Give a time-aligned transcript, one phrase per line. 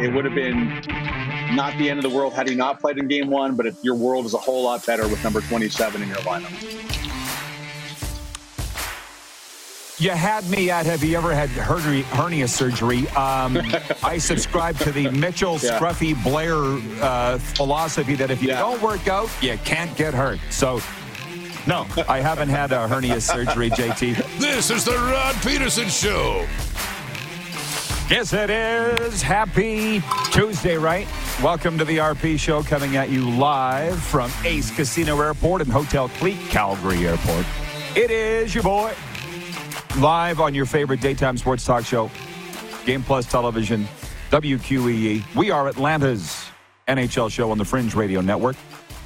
[0.00, 0.68] It would have been
[1.56, 3.76] not the end of the world had he not played in game one, but if
[3.82, 6.52] your world is a whole lot better with number 27 in your lineup.
[9.98, 13.08] You had me at have you ever had hernia, hernia surgery?
[13.10, 13.58] Um,
[14.02, 15.78] I subscribe to the Mitchell Yeah.
[15.78, 16.54] Scruffy Blair
[17.02, 18.60] uh, philosophy that if you Yeah.
[18.60, 20.38] don't work out, you can't get hurt.
[20.50, 20.82] So,
[21.66, 24.38] no, I haven't had a hernia surgery, JT.
[24.38, 26.46] This is the Rod Pedersen Show.
[28.08, 29.20] Yes, it is.
[29.20, 31.08] Happy Tuesday, right?
[31.42, 36.08] Welcome to the RP Show coming at you live from Ace Casino Airport and Hotel
[36.10, 37.44] Clique, Calgary Airport.
[37.96, 38.94] It is your boy,
[39.98, 42.08] live on your favorite daytime sports talk show,
[42.84, 43.88] Game Plus Television,
[44.30, 45.34] WQEE.
[45.34, 46.46] We are Atlanta's
[46.86, 48.54] NHL show on the Fringe Radio Network.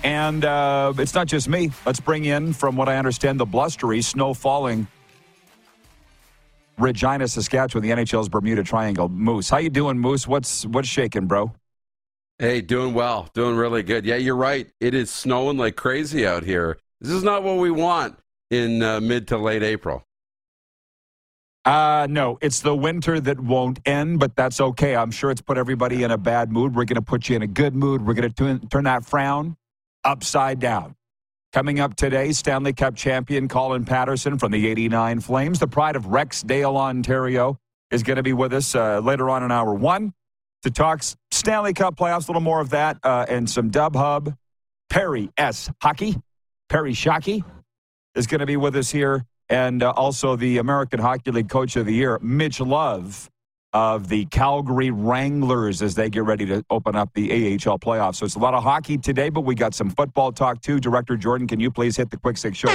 [0.05, 1.71] And uh, it's not just me.
[1.87, 4.87] Let's bring in, from what I understand, the blustery, snow falling
[6.79, 9.09] Regina, Saskatchewan, the NHL's Bermuda Triangle.
[9.09, 10.27] Moose, how you doing, Moose?
[10.27, 11.53] What's what's shaking, bro?
[12.39, 14.07] Hey, doing well, doing really good.
[14.07, 14.71] Yeah, you're right.
[14.81, 16.79] It is snowing like crazy out here.
[17.01, 18.17] This is not what we want
[18.50, 20.05] in uh, mid to late April.
[21.67, 24.97] Uh no, it's the winter that won't end, but that's okay.
[24.97, 26.75] I'm sure it's put everybody in a bad mood.
[26.75, 28.06] We're going to put you in a good mood.
[28.06, 29.59] We're going to turn, turn that frown
[30.03, 30.94] upside down.
[31.53, 36.05] Coming up today, Stanley Cup champion Colin Patterson from the 89 Flames, the pride of
[36.05, 37.59] Rexdale, Ontario,
[37.91, 40.15] is going to be with us uh, later on in hour one
[40.62, 41.03] to talk
[41.33, 44.33] Stanley Cup playoffs, a little more of that, uh, and some Dub Hub.
[44.91, 45.69] Perry S.
[45.83, 46.16] Hockey,
[46.69, 47.43] Perry Shockey
[48.15, 51.75] is going to be with us here, and uh, also the American Hockey League Coach
[51.75, 53.28] of the Year, Mitch Love
[53.72, 58.16] of the Calgary Wranglers as they get ready to open up the AHL playoffs.
[58.16, 60.81] So it's a lot of hockey today, but we got some football talk too.
[60.81, 62.69] Director Jordan, can you please hit the quick six show?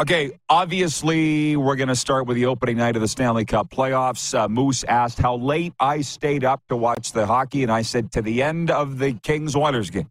[0.00, 4.36] Okay, obviously, we're going to start with the opening night of the Stanley Cup playoffs.
[4.36, 8.10] Uh, Moose asked how late I stayed up to watch the hockey, and I said
[8.12, 10.10] to the end of the Kings Oilers game.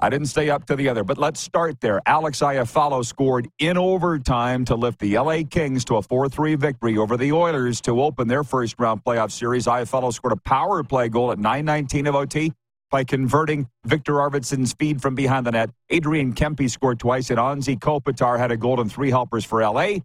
[0.00, 2.00] I didn't stay up to the other, but let's start there.
[2.04, 6.98] Alex Iafallo scored in overtime to lift the LA Kings to a 4 3 victory
[6.98, 9.66] over the Oilers to open their first round playoff series.
[9.66, 12.52] Iafallo scored a power play goal at 919 of OT
[12.90, 15.70] by converting Viktor Arvidsson's feed from behind the net.
[15.90, 19.98] Adrian Kempe scored twice, and Anze Kopitar had a and three helpers for LA,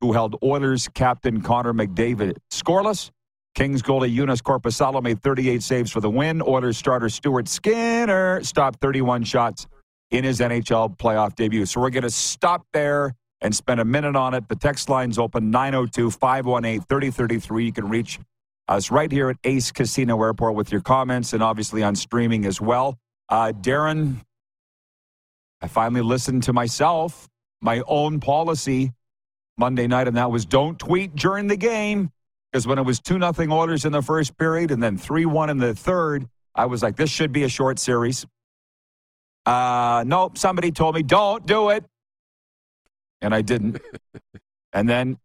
[0.00, 3.10] who held Oilers captain Connor McDavid scoreless.
[3.56, 6.42] Kings goalie Joonas Korpisalo made 38 saves for the win.
[6.42, 9.66] Oilers starter Stuart Skinner stopped 31 shots
[10.10, 11.64] in his NHL playoff debut.
[11.64, 14.46] So we're going to stop there and spend a minute on it.
[14.48, 17.64] The text line's open 902 518 3033.
[17.64, 18.18] You can reach
[18.68, 22.60] us right here at Ace Casino Airport with your comments and obviously on streaming as
[22.60, 22.98] well.
[23.30, 24.20] Uh, Darren,
[25.62, 27.26] I finally listened to myself,
[27.62, 28.92] my own policy
[29.56, 32.10] Monday night, and that was don't tweet during the game.
[32.56, 35.50] Because when it was 2 nothing Oilers in the first period and then 3 1
[35.50, 38.24] in the third, I was like, this should be a short series.
[39.44, 41.84] Uh, nope, somebody told me, don't do it.
[43.20, 43.82] And I didn't.
[44.72, 45.18] and then,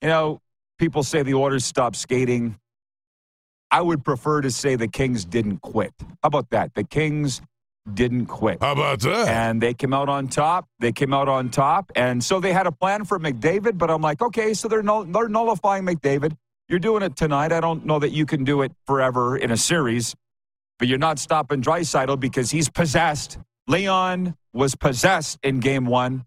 [0.00, 0.40] you know,
[0.78, 2.58] people say the Oilers stopped skating.
[3.70, 5.92] I would prefer to say the Kings didn't quit.
[6.00, 6.72] How about that?
[6.72, 7.42] The Kings
[7.92, 8.62] didn't quit.
[8.62, 9.28] How about that?
[9.28, 10.66] And they came out on top.
[10.78, 11.92] They came out on top.
[11.94, 15.04] And so they had a plan for McDavid, but I'm like, okay, so they're, null-
[15.04, 16.34] they're nullifying McDavid.
[16.68, 17.52] You're doing it tonight.
[17.52, 20.14] I don't know that you can do it forever in a series,
[20.78, 23.38] but you're not stopping Draisaitl because he's possessed.
[23.68, 26.24] Leon was possessed in game one.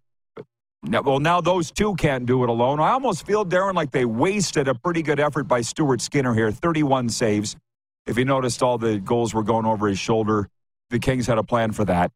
[0.87, 2.79] Well, now those two can't do it alone.
[2.79, 6.51] I almost feel, Darren, like they wasted a pretty good effort by Stuart Skinner here.
[6.51, 7.55] 31 saves.
[8.05, 10.49] If you noticed, all the goals were going over his shoulder.
[10.91, 12.11] The Kings had a plan for that.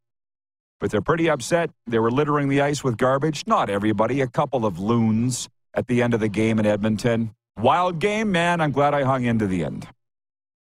[0.80, 1.72] But they're pretty upset.
[1.88, 3.46] They were littering the ice with garbage.
[3.48, 7.36] Not everybody, a couple of loons at the end of the game in Edmonton.
[7.58, 8.62] Wild game, man.
[8.62, 9.88] I'm glad I hung into the end.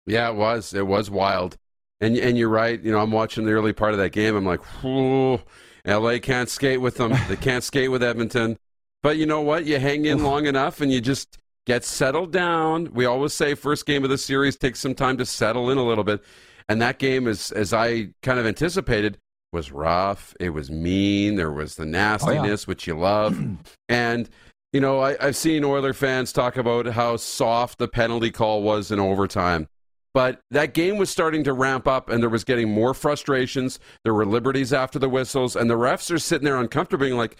[0.06, 0.74] Yeah, it was.
[0.74, 1.56] It was wild.
[2.00, 2.82] And and you're right.
[2.82, 4.36] You know, I'm watching the early part of that game.
[4.36, 5.40] I'm like, Whoa,
[5.86, 7.14] LA can't skate with them.
[7.28, 8.58] They can't skate with Edmonton.
[9.02, 9.66] But you know what?
[9.66, 12.92] You hang in long enough and you just get settled down.
[12.92, 15.84] We always say first game of the series takes some time to settle in a
[15.84, 16.22] little bit.
[16.68, 19.18] And that game is as I kind of anticipated
[19.52, 20.34] was rough.
[20.40, 21.36] It was mean.
[21.36, 22.66] There was the nastiness, oh, yeah.
[22.66, 23.38] which you love.
[23.88, 24.28] and
[24.74, 28.90] you know, I, I've seen Oiler fans talk about how soft the penalty call was
[28.90, 29.68] in overtime.
[30.12, 33.78] But that game was starting to ramp up, and there was getting more frustrations.
[34.02, 37.36] There were liberties after the whistles, and the refs are sitting there uncomfortable, being like,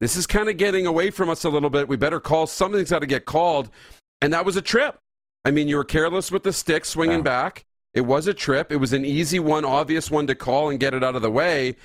[0.00, 1.86] "This is kind of getting away from us a little bit.
[1.86, 2.48] We better call.
[2.48, 3.70] Something's got to get called."
[4.20, 4.98] And that was a trip.
[5.44, 7.64] I mean, you were careless with the stick swinging back.
[7.94, 8.72] It was a trip.
[8.72, 11.30] It was an easy one, obvious one to call and get it out of the
[11.30, 11.76] way.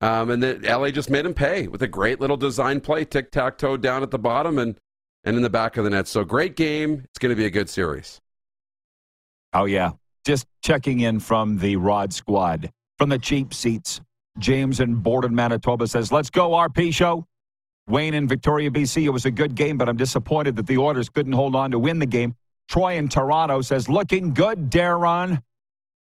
[0.00, 3.32] Um, and then LA just made him pay with a great little design play, tic
[3.32, 4.78] tac toe down at the bottom and
[5.24, 6.06] and in the back of the net.
[6.06, 7.02] So great game.
[7.04, 8.20] It's going to be a good series.
[9.52, 9.92] Oh, yeah.
[10.24, 14.00] Just checking in from the Rod Squad, from the cheap seats.
[14.38, 17.26] James in Borden, Manitoba says, Let's go, RP show.
[17.88, 21.08] Wayne in Victoria, BC, it was a good game, but I'm disappointed that the Oilers
[21.08, 22.34] couldn't hold on to win the game.
[22.68, 25.42] Troy in Toronto says, Looking good, Darren.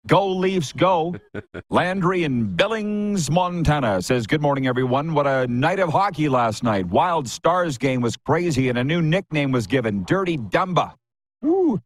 [0.07, 1.15] Go Leafs, go.
[1.69, 5.13] Landry in Billings, Montana says, Good morning, everyone.
[5.13, 6.85] What a night of hockey last night.
[6.85, 10.93] Wild Stars game was crazy, and a new nickname was given Dirty Dumba.
[11.41, 11.81] Woo.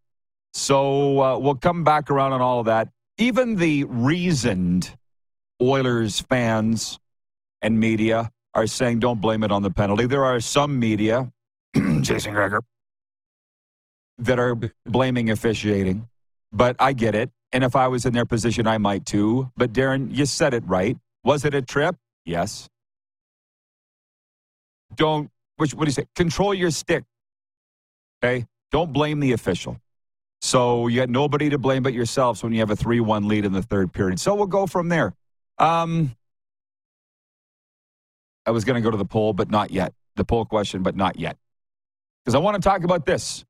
[0.54, 2.90] So uh, we'll come back around on all of that.
[3.18, 4.96] Even the reasoned
[5.60, 7.00] Oilers fans
[7.64, 10.06] and media are saying don't blame it on the penalty.
[10.06, 11.32] There are some media,
[12.02, 12.62] Jason Gregor,
[14.20, 16.08] that are blaming officiating,
[16.52, 17.32] but I get it.
[17.54, 19.52] And if I was in their position, I might too.
[19.58, 20.98] But Darren, you said it right.
[21.24, 21.96] Was it a trip?
[22.26, 22.70] Yes.
[24.96, 26.06] Don't, what do you say?
[26.16, 27.04] Control your stick.
[28.24, 28.46] Okay?
[28.72, 29.78] Don't blame the official.
[30.42, 33.46] So you got nobody to blame but yourselves when you have a 3 1 lead
[33.46, 34.20] in the third period.
[34.20, 35.14] So we'll go from there.
[35.60, 36.16] Um,
[38.46, 39.94] I was going to go to the poll, but not yet.
[40.16, 41.38] The poll question, but not yet.
[42.24, 43.46] Because I want to talk about this.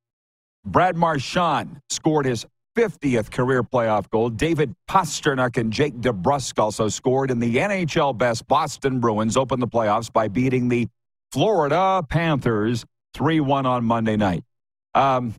[0.66, 2.46] Brad Marchand scored his
[2.76, 4.30] 50th career playoff goal.
[4.30, 9.68] David Pastrnak and Jake DeBrusk also scored, in the NHL best Boston Bruins opened the
[9.68, 10.88] playoffs by beating the
[11.32, 14.44] Florida Panthers 3 1 on Monday night.
[14.94, 15.36] Um,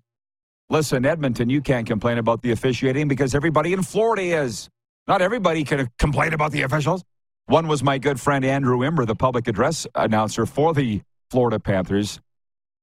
[0.73, 4.71] Listen, Edmonton, you can't complain about the officiating because everybody in Florida is.
[5.07, 7.05] Not everybody can complain about the officials.
[7.45, 12.21] One was my good friend Andrew Imber, the public address announcer for the Florida Panthers.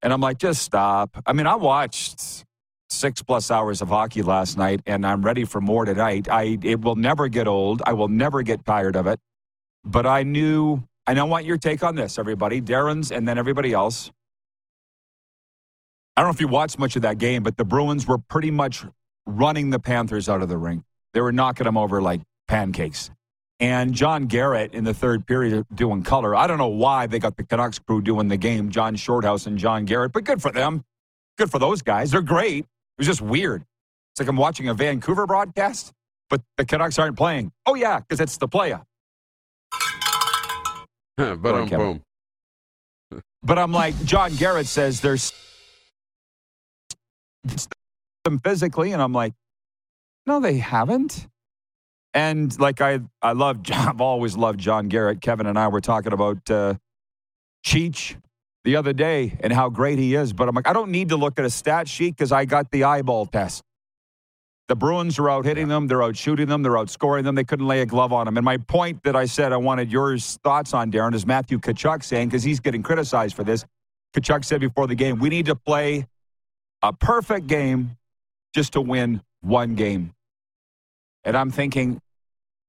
[0.04, 1.20] And I'm like, just stop.
[1.26, 2.46] I mean, I watched
[2.90, 6.28] six plus hours of hockey last night and I'm ready for more tonight.
[6.30, 7.82] I it will never get old.
[7.86, 9.20] I will never get tired of it.
[9.84, 12.62] But I knew and I want your take on this, everybody.
[12.62, 14.12] Darren's and then everybody else.
[16.16, 18.52] I don't know if you watched much of that game, but the Bruins were pretty
[18.52, 18.84] much
[19.26, 20.84] running the Panthers out of the ring.
[21.14, 23.10] They were knocking them over like pancakes.
[23.60, 26.36] And John Garrett in the third period doing color.
[26.36, 29.58] I don't know why they got the Canucks crew doing the game, John Shorthouse and
[29.58, 30.84] John Garrett, but good for them.
[31.38, 32.12] Good for those guys.
[32.12, 32.66] They're great.
[33.00, 33.64] It was just weird.
[34.12, 35.94] It's like I'm watching a Vancouver broadcast,
[36.30, 37.54] but the Canucks aren't playing.
[37.66, 38.80] Oh, yeah, because it's the playa.
[41.16, 42.02] but, boom.
[43.42, 45.32] but I'm like, John Garrett says there's
[48.26, 49.34] them physically, and I'm like,
[50.26, 51.26] no, they haven't.
[52.14, 55.22] And like I, I love, I've always loved John Garrett.
[55.22, 56.74] Kevin and I were talking about uh,
[57.66, 58.18] Cheech
[58.64, 60.34] the other day and how great he is.
[60.34, 62.72] But I'm like, I don't need to look at a stat sheet because I got
[62.72, 63.64] the eyeball test.
[64.68, 67.34] The Bruins are out hitting them, they're out shooting them, they're out scoring them.
[67.34, 68.38] They couldn't lay a glove on them.
[68.38, 72.04] And my point that I said I wanted your thoughts on, Darren, is Matthew Tkachuk
[72.04, 73.66] saying, because he's getting criticized for this.
[74.14, 76.06] Tkachuk said before the game, we need to play
[76.84, 77.98] a perfect game
[78.54, 80.14] just to win one game.
[81.24, 82.00] And I'm thinking,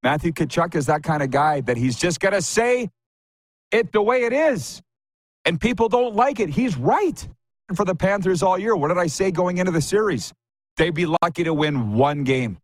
[0.03, 2.89] Matthew Tkachuk is that kind of guy that he's just going to say
[3.71, 4.81] it the way it is.
[5.51, 6.49] And people don't like it.
[6.49, 7.27] He's right.
[7.75, 10.33] For the Panthers all year, what did I say going into the series?
[10.77, 12.59] They'd be lucky to win one game.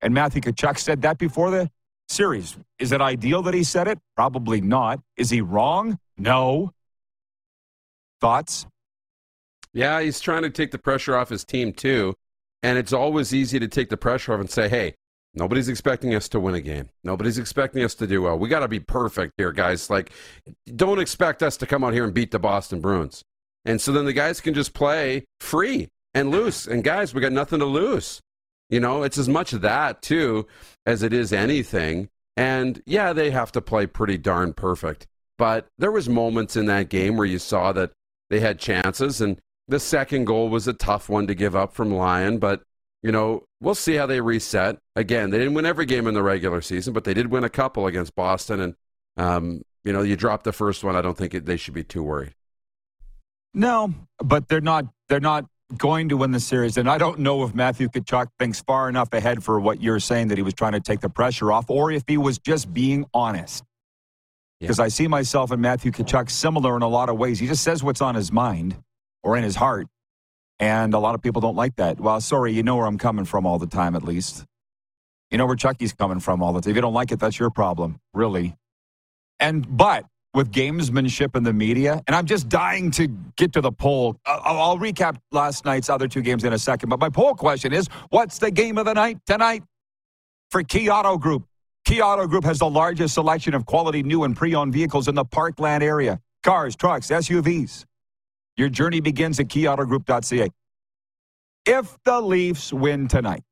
[0.00, 1.70] And Matthew Tkachuk said that before the
[2.08, 2.56] series.
[2.80, 4.00] Is it ideal that he said it?
[4.16, 4.98] Probably not.
[5.16, 6.00] Is he wrong?
[6.18, 6.72] No.
[8.20, 8.66] Thoughts?
[9.72, 12.16] Yeah, he's trying to take the pressure off his team too.
[12.64, 14.96] And it's always easy to take the pressure off and say, hey,
[15.34, 16.88] nobody's expecting us to win a game.
[17.04, 18.38] Nobody's expecting us to do well.
[18.38, 19.90] We got to be perfect here, guys.
[19.90, 20.12] Like,
[20.74, 23.22] don't expect us to come out here and beat the Boston Bruins.
[23.64, 26.66] And so then the guys can just play free and loose.
[26.66, 28.20] And guys, we got nothing to lose.
[28.68, 30.46] You know, it's as much of that too
[30.86, 32.08] as it is anything.
[32.36, 35.06] And yeah, they have to play pretty darn perfect.
[35.38, 37.92] But there was moments in that game where you saw that
[38.30, 41.92] they had chances and the second goal was a tough one to give up from
[41.92, 42.62] Lyon, but
[43.02, 44.78] you know, we'll see how they reset.
[44.94, 47.48] Again, they didn't win every game in the regular season, but they did win a
[47.48, 48.60] couple against Boston.
[48.60, 48.74] And,
[49.16, 50.94] um, you know, you drop the first one.
[50.94, 52.34] I don't think it, they should be too worried.
[53.54, 54.86] No, but they're not.
[55.08, 56.76] They're not going to win the series.
[56.76, 60.28] And I don't know if Matthew Tkachuk thinks far enough ahead for what you're saying
[60.28, 63.04] that he was trying to take the pressure off, or if he was just being
[63.12, 63.64] honest.
[64.60, 64.84] Because yeah.
[64.84, 67.40] I see myself and Matthew Tkachuk similar in a lot of ways.
[67.40, 68.76] He just says what's on his mind
[69.22, 69.88] or in his heart.
[70.62, 71.98] And a lot of people don't like that.
[71.98, 74.44] Well, sorry, you know where I'm coming from all the time, at least.
[75.28, 76.70] You know where Chucky's coming from all the time.
[76.70, 78.54] If you don't like it, that's your problem, really.
[79.40, 80.04] And, but
[80.34, 84.16] with gamesmanship in the media, and I'm just dying to get to the poll.
[84.24, 86.90] I'll, I'll recap last night's other two games in a second.
[86.90, 89.64] But my poll question is what's the game of the night tonight
[90.52, 91.42] for Key Auto Group?
[91.86, 95.16] Key Auto Group has the largest selection of quality new and pre owned vehicles in
[95.16, 97.84] the Parkland area cars, trucks, SUVs.
[98.56, 100.48] Your journey begins at keyautogroup.ca.
[101.64, 103.42] If the Leafs win tonight,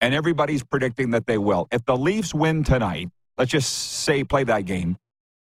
[0.00, 3.08] and everybody's predicting that they will, if the Leafs win tonight,
[3.38, 4.96] let's just say play that game,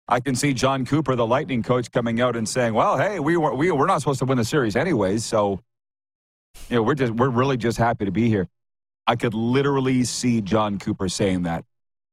[0.08, 3.36] I can see John Cooper, the Lightning coach, coming out and saying, "Well, hey, we
[3.36, 5.60] were we we're not supposed to win the series anyways, so
[6.68, 8.48] you know we're just we're really just happy to be here."
[9.06, 11.64] I could literally see John Cooper saying that.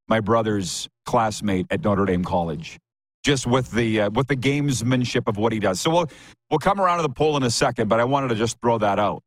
[0.07, 2.79] My brother's classmate at Notre Dame College
[3.23, 5.79] just with the uh, with the gamesmanship of what he does.
[5.79, 6.09] So we'll
[6.49, 8.77] we'll come around to the poll in a second, but I wanted to just throw
[8.77, 9.23] that out.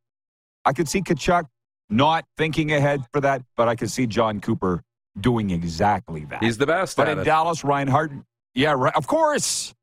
[0.64, 1.44] I could see Tkachuk
[1.88, 4.82] not thinking ahead for that, but I could see John Cooper
[5.18, 6.42] doing exactly that.
[6.42, 6.96] He's the best.
[6.96, 7.24] But in it.
[7.24, 8.12] Dallas, Ryan Hart,
[8.54, 9.74] yeah, right, of course.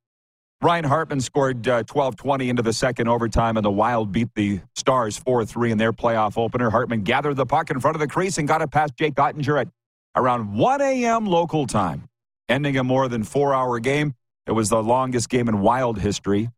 [0.59, 5.19] Ryan Hartman scored uh, 12-20 into the second overtime, and the Wild beat the Stars
[5.19, 6.71] 4-3 in their playoff opener.
[6.71, 9.61] Hartman gathered the puck in front of the crease and got it past Jake Oettinger
[9.61, 9.67] at
[10.15, 11.27] around 1 a.m.
[11.27, 12.09] local time
[12.49, 14.13] ending a more than four hour game.
[14.45, 16.49] It was the longest game in Wild history.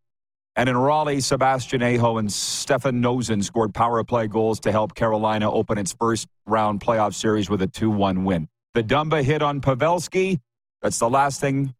[0.55, 5.51] And in Raleigh, Sebastian Aho and Stefan Noesen scored power play goals to help Carolina
[5.51, 8.47] open its first round playoff series with a 2 1 win.
[8.73, 10.39] The Dumba hit on Pavelski.
[10.81, 11.73] That's the last thing.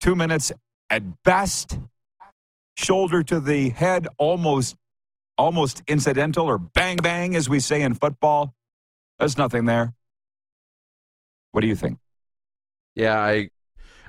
[0.00, 0.52] Two minutes
[0.90, 1.78] at best.
[2.76, 4.76] Shoulder to the head, almost
[5.36, 8.54] almost incidental or bang bang, as we say in football.
[9.18, 9.94] There's nothing there.
[11.52, 11.98] What do you think?
[12.94, 13.50] Yeah, I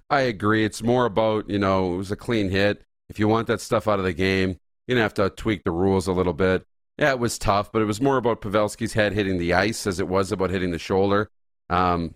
[0.10, 0.66] I agree.
[0.66, 2.84] It's more about, you know, it was a clean hit.
[3.10, 5.64] If you want that stuff out of the game, you're going to have to tweak
[5.64, 6.66] the rules a little bit.
[6.98, 10.00] Yeah, it was tough, but it was more about Pavelski's head hitting the ice as
[10.00, 11.30] it was about hitting the shoulder.
[11.70, 12.16] Um,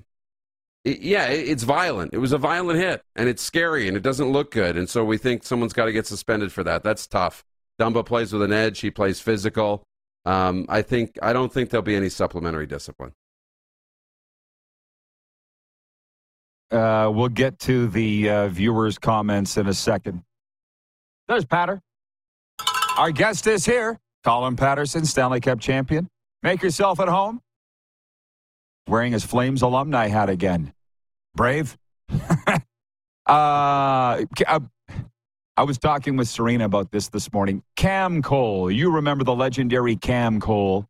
[0.86, 2.14] it, yeah, it, it's violent.
[2.14, 4.78] It was a violent hit, and it's scary, and it doesn't look good.
[4.78, 6.84] And so we think someone's got to get suspended for that.
[6.84, 7.44] That's tough.
[7.80, 8.80] Dumba plays with an edge.
[8.80, 9.84] He plays physical.
[10.26, 13.14] Um, I think I don't think there'll be any supplementary discipline.
[16.72, 20.24] Uh, we'll get to the uh, viewers' comments in a second.
[21.28, 21.82] There's Patter.
[22.98, 24.00] Our guest is here.
[24.24, 26.10] Colin Patterson, Stanley Cup champion.
[26.44, 27.42] Make yourself at home.
[28.88, 30.74] Wearing his Flames alumni hat again.
[31.36, 31.78] Brave.
[33.28, 34.60] uh, uh,
[35.58, 37.64] I was talking with Serena about this this morning.
[37.76, 38.72] Cam Cole.
[38.72, 40.86] You remember the legendary Cam Cole,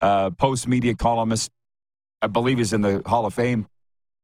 [0.00, 1.50] uh, post media columnist.
[2.20, 3.66] I believe he's in the Hall of Fame.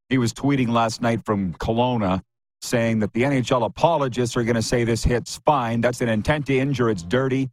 [0.09, 2.21] He was tweeting last night from Kelowna
[2.61, 5.81] saying that the NHL apologists are going to say this hit's fine.
[5.81, 6.89] That's an intent to injure.
[6.89, 7.49] It's dirty.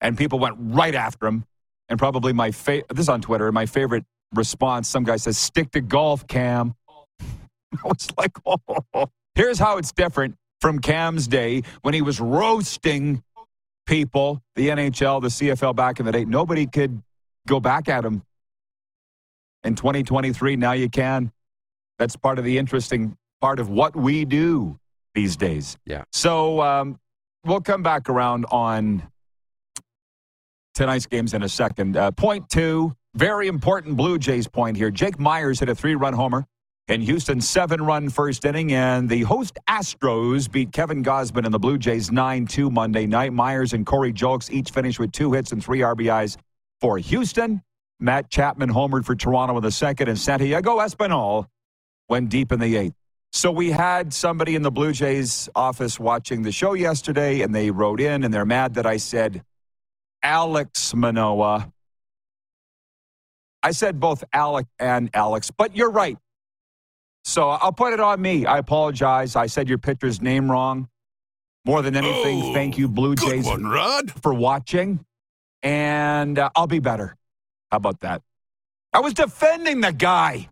[0.00, 1.44] And people went right after him.
[1.88, 5.72] And probably my favorite, this is on Twitter, my favorite response, some guy says, stick
[5.72, 6.74] to golf, Cam.
[7.20, 9.06] I was like, oh.
[9.34, 13.22] Here's how it's different from Cam's day when he was roasting
[13.86, 16.24] people, the NHL, the CFL back in the day.
[16.24, 17.02] Nobody could
[17.48, 18.22] go back at him.
[19.64, 21.32] In 2023, now you can.
[22.00, 24.78] That's part of the interesting part of what we do
[25.14, 25.76] these days.
[25.84, 26.04] Yeah.
[26.12, 26.98] So um,
[27.44, 29.02] we'll come back around on
[30.74, 31.98] tonight's games in a second.
[31.98, 34.90] Uh, point two, very important Blue Jays point here.
[34.90, 36.46] Jake Meyers hit a three run homer
[36.88, 41.58] in Houston's seven run first inning, and the host Astros beat Kevin Gausman and the
[41.58, 43.34] Blue Jays 9 2 Monday night.
[43.34, 46.38] Meyers and Corey Julks each finished with two hits and three RBIs
[46.80, 47.60] for Houston.
[47.98, 51.44] Matt Chapman homered for Toronto in the second, and Santiago Espinal
[52.10, 52.94] went deep in the eighth.
[53.32, 57.70] So we had somebody in the Blue Jays office watching the show yesterday, and they
[57.70, 59.44] wrote in and they're mad that I said
[60.22, 61.72] Alex Manoah.
[63.62, 66.18] I said both Alec and Alex, but you're right.
[67.24, 68.46] So I'll put it on me.
[68.46, 69.36] I apologize.
[69.36, 70.88] I said your pitcher's name wrong.
[71.66, 74.10] More than anything, oh, thank you, Blue Jays, one, Rod.
[74.22, 75.04] for watching.
[75.62, 77.16] And uh, I'll be better.
[77.70, 78.22] How about that?
[78.94, 80.48] I was defending the guy.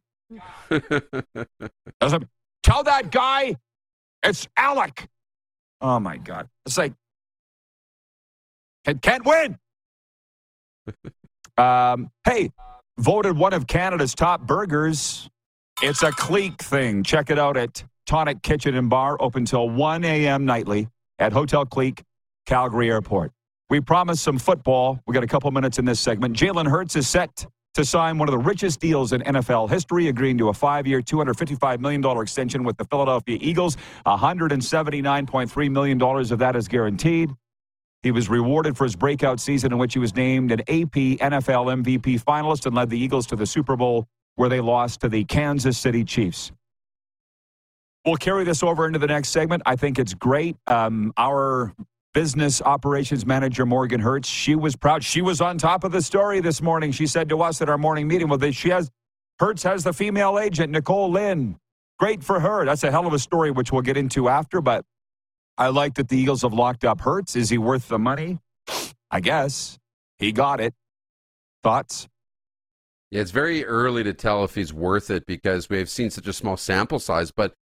[2.62, 3.56] Tell that guy
[4.22, 5.08] it's Alec.
[5.80, 6.48] Oh my God.
[6.66, 6.92] It's like,
[8.86, 9.58] It can't win.
[11.58, 12.50] um, hey,
[12.98, 15.28] voted one of Canada's top burgers.
[15.82, 17.04] It's a clique thing.
[17.04, 20.44] Check it out at Tonic Kitchen and Bar, open till 1 a.m.
[20.44, 22.02] nightly at Hotel Clique,
[22.46, 23.32] Calgary Airport.
[23.70, 24.98] We promised some football.
[25.06, 26.34] We got a couple minutes in this segment.
[26.34, 27.46] Jalen Hurts is set
[27.78, 31.00] to sign one of the richest deals in NFL history, agreeing to a five year,
[31.00, 33.76] $255 million extension with the Philadelphia Eagles.
[34.04, 37.30] $179.3 million of that is guaranteed.
[38.02, 41.82] He was rewarded for his breakout season in which he was named an AP NFL
[41.82, 45.22] MVP finalist and led the Eagles to the Super Bowl, where they lost to the
[45.24, 46.50] Kansas City Chiefs.
[48.04, 49.62] We'll carry this over into the next segment.
[49.66, 50.56] I think it's great.
[50.66, 51.74] Um, our
[52.18, 55.04] business operations manager, Morgan Hertz, she was proud.
[55.04, 56.90] She was on top of the story this morning.
[56.90, 58.90] She said to us at our morning meeting, well, she has,
[59.38, 61.60] Hurts has the female agent, Nicole Lynn.
[61.96, 62.64] Great for her.
[62.64, 64.84] That's a hell of a story, which we'll get into after, but
[65.56, 67.36] I like that the Eagles have locked up Hurts.
[67.36, 68.40] Is he worth the money?
[69.12, 69.78] I guess.
[70.18, 70.74] He got it.
[71.62, 72.08] Thoughts?
[73.12, 76.32] Yeah, it's very early to tell if he's worth it because we've seen such a
[76.32, 77.30] small sample size.
[77.30, 77.54] But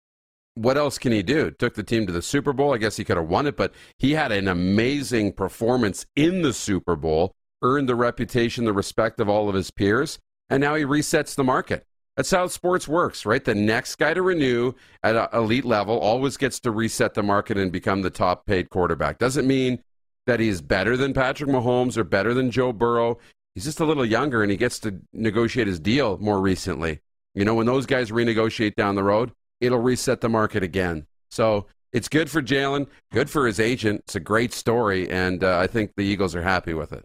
[0.56, 1.50] what else can he do?
[1.50, 2.74] Took the team to the Super Bowl.
[2.74, 6.52] I guess he could have won it, but he had an amazing performance in the
[6.52, 10.84] Super Bowl, earned the reputation, the respect of all of his peers, and now he
[10.84, 11.86] resets the market.
[12.16, 13.44] That's how sports works, right?
[13.44, 14.72] The next guy to renew
[15.02, 18.70] at an elite level always gets to reset the market and become the top paid
[18.70, 19.18] quarterback.
[19.18, 19.82] Doesn't mean
[20.26, 23.18] that he's better than Patrick Mahomes or better than Joe Burrow.
[23.54, 27.00] He's just a little younger and he gets to negotiate his deal more recently.
[27.34, 31.06] You know, when those guys renegotiate down the road, it'll reset the market again.
[31.30, 34.02] So it's good for Jalen, good for his agent.
[34.04, 37.04] It's a great story, and uh, I think the Eagles are happy with it.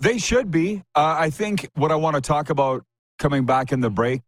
[0.00, 0.82] They should be.
[0.94, 2.84] Uh, I think what I want to talk about
[3.18, 4.22] coming back in the break,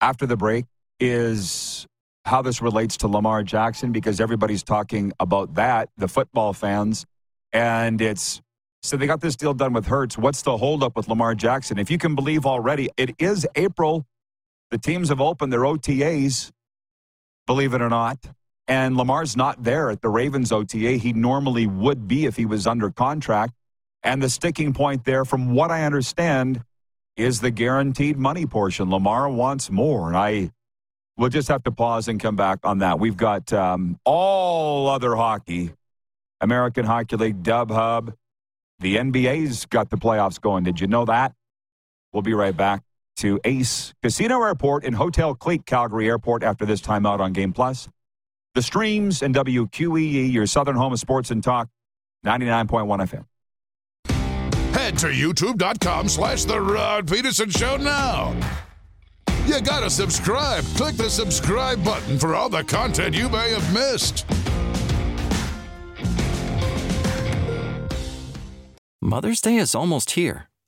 [0.00, 0.64] after the break,
[0.98, 1.86] is
[2.24, 7.06] how this relates to Lamar Jackson because everybody's talking about that, the football fans.
[7.52, 8.40] And it's
[8.82, 10.16] so they got this deal done with Hurts.
[10.16, 11.78] What's the holdup with Lamar Jackson?
[11.78, 14.06] If you can believe already, it is April.
[14.70, 16.50] The teams have opened their OTAs,
[17.46, 18.18] believe it or not.
[18.68, 20.92] And Lamar's not there at the Ravens OTA.
[20.92, 23.52] He normally would be if he was under contract.
[24.04, 26.62] And the sticking point there, from what I understand,
[27.16, 28.88] is the guaranteed money portion.
[28.88, 30.06] Lamar wants more.
[30.06, 30.52] And I
[31.16, 33.00] will just have to pause and come back on that.
[33.00, 35.72] We've got um, all other hockey,
[36.40, 38.14] American Hockey League, Dub Hub.
[38.78, 40.62] The NBA's got the playoffs going.
[40.62, 41.34] Did you know that?
[42.12, 42.84] We'll be right back
[43.16, 47.88] to Ace Casino Airport and Hotel Clique Calgary Airport after this timeout on Game Plus.
[48.54, 51.68] The streams and WQEE, your Southern Home of Sports and Talk,
[52.26, 53.24] 99.1
[54.06, 54.74] FM.
[54.74, 58.34] Head to youtube.com slash The Rod Pedersen Show now.
[59.46, 60.64] You gotta subscribe.
[60.76, 64.26] Click the subscribe button for all the content you may have missed.
[69.02, 70.46] Mother's Day is almost here,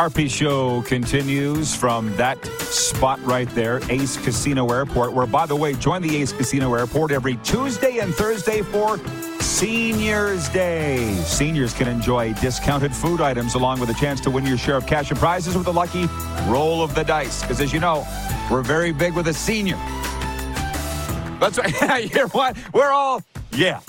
[0.00, 5.74] RP show continues from that spot right there, Ace Casino Airport, where, by the way,
[5.74, 8.96] join the Ace Casino Airport every Tuesday and Thursday for
[9.40, 11.12] Seniors Day.
[11.16, 14.86] Seniors can enjoy discounted food items along with a chance to win your share of
[14.86, 16.06] cash and prizes with a lucky
[16.46, 17.42] roll of the dice.
[17.42, 18.06] Because as you know,
[18.50, 19.76] we're very big with a senior.
[21.40, 22.10] That's right.
[22.14, 22.56] You're what?
[22.72, 23.80] We're all, yeah.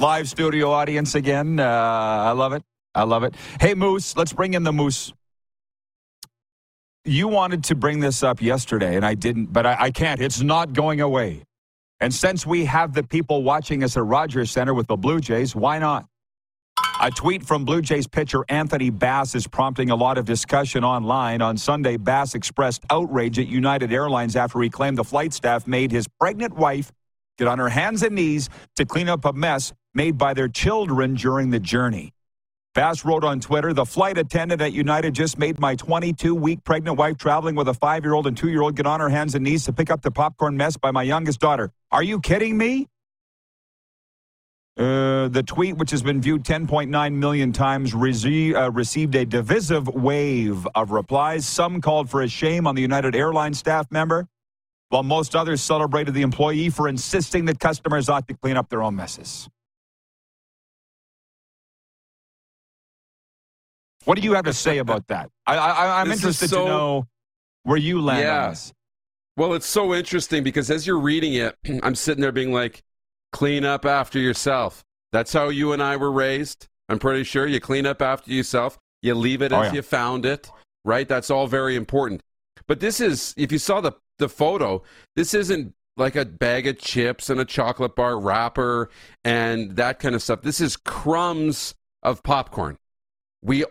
[0.00, 1.60] Live studio audience again.
[1.60, 2.62] Uh, I love it.
[2.94, 3.34] I love it.
[3.60, 5.12] Hey, Moose, let's bring in the Moose.
[7.04, 10.20] You wanted to bring this up yesterday, and I didn't, but I, I can't.
[10.20, 11.42] It's not going away.
[12.00, 15.54] And since we have the people watching us at Rogers Center with the Blue Jays,
[15.54, 16.06] why not?
[17.00, 21.42] A tweet from Blue Jays pitcher Anthony Bass is prompting a lot of discussion online.
[21.42, 25.92] On Sunday, Bass expressed outrage at United Airlines after he claimed the flight staff made
[25.92, 26.90] his pregnant wife
[27.36, 31.14] get on her hands and knees to clean up a mess made by their children
[31.14, 32.13] during the journey.
[32.74, 36.98] Bass wrote on Twitter, the flight attendant at United just made my 22 week pregnant
[36.98, 39.36] wife traveling with a five year old and two year old get on her hands
[39.36, 41.70] and knees to pick up the popcorn mess by my youngest daughter.
[41.92, 42.88] Are you kidding me?
[44.76, 50.66] Uh, the tweet, which has been viewed 10.9 million times, uh, received a divisive wave
[50.74, 51.46] of replies.
[51.46, 54.26] Some called for a shame on the United Airlines staff member,
[54.88, 58.82] while most others celebrated the employee for insisting that customers ought to clean up their
[58.82, 59.48] own messes.
[64.04, 65.30] What do you have to say about that?
[65.46, 67.06] I, I, I'm This interested so- to know
[67.62, 68.54] where you land Yeah.
[69.36, 72.82] Well, it's so interesting because as you're reading it, I'm sitting there being like,
[73.32, 74.84] clean up after yourself.
[75.10, 76.68] That's how you and I were raised.
[76.88, 78.78] I'm pretty sure you clean up after yourself.
[79.02, 79.76] You leave it Oh, as yeah.
[79.76, 80.50] you found it,
[80.84, 81.08] right?
[81.08, 82.22] That's all very important.
[82.68, 84.82] But this is, if you saw the, the photo,
[85.16, 88.88] this isn't like a bag of chips and a chocolate bar wrapper
[89.24, 90.42] and that kind of stuff.
[90.42, 92.78] This is crumbs of popcorn.
[93.44, 93.64] We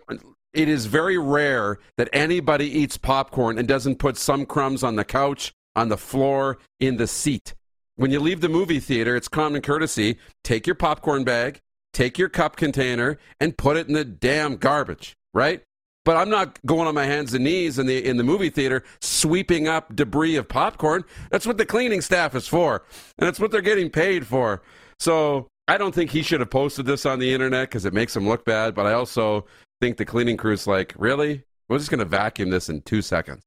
[0.54, 5.04] it is very rare that anybody eats popcorn and doesn't put some crumbs on the
[5.04, 7.56] couch, on the floor, in the seat.
[7.96, 10.18] When you leave the movie theater, it's common courtesy.
[10.44, 11.60] Take your popcorn bag,
[11.92, 15.64] take your cup container, and put it in the damn garbage, right?
[16.06, 18.84] But I'm not going on my hands and knees in the in the movie theater
[19.02, 21.04] sweeping up debris of popcorn.
[21.32, 22.84] That's what the cleaning staff is for,
[23.18, 24.62] and that's what they're getting paid for.
[25.00, 28.16] So I don't think he should have posted this on the internet because it makes
[28.16, 28.76] him look bad.
[28.76, 29.46] But I also
[29.84, 31.43] think the cleaning crew's like, really?
[31.67, 33.43] We're just going to vacuum this in two seconds.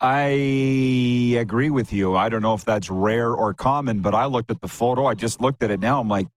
[0.00, 2.16] I agree with you.
[2.16, 5.06] I don't know if that's rare or common, but I looked at the photo.
[5.06, 6.00] I just looked at it now.
[6.00, 6.28] I'm like,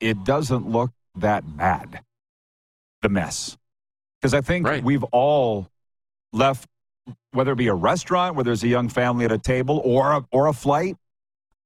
[0.00, 2.00] it doesn't look that bad,
[3.02, 3.56] the mess.
[4.20, 4.82] Because I think Right.
[4.82, 5.68] we've all
[6.32, 6.68] left,
[7.30, 10.24] whether it be a restaurant where there's a young family at a table or a,
[10.32, 10.96] or a flight,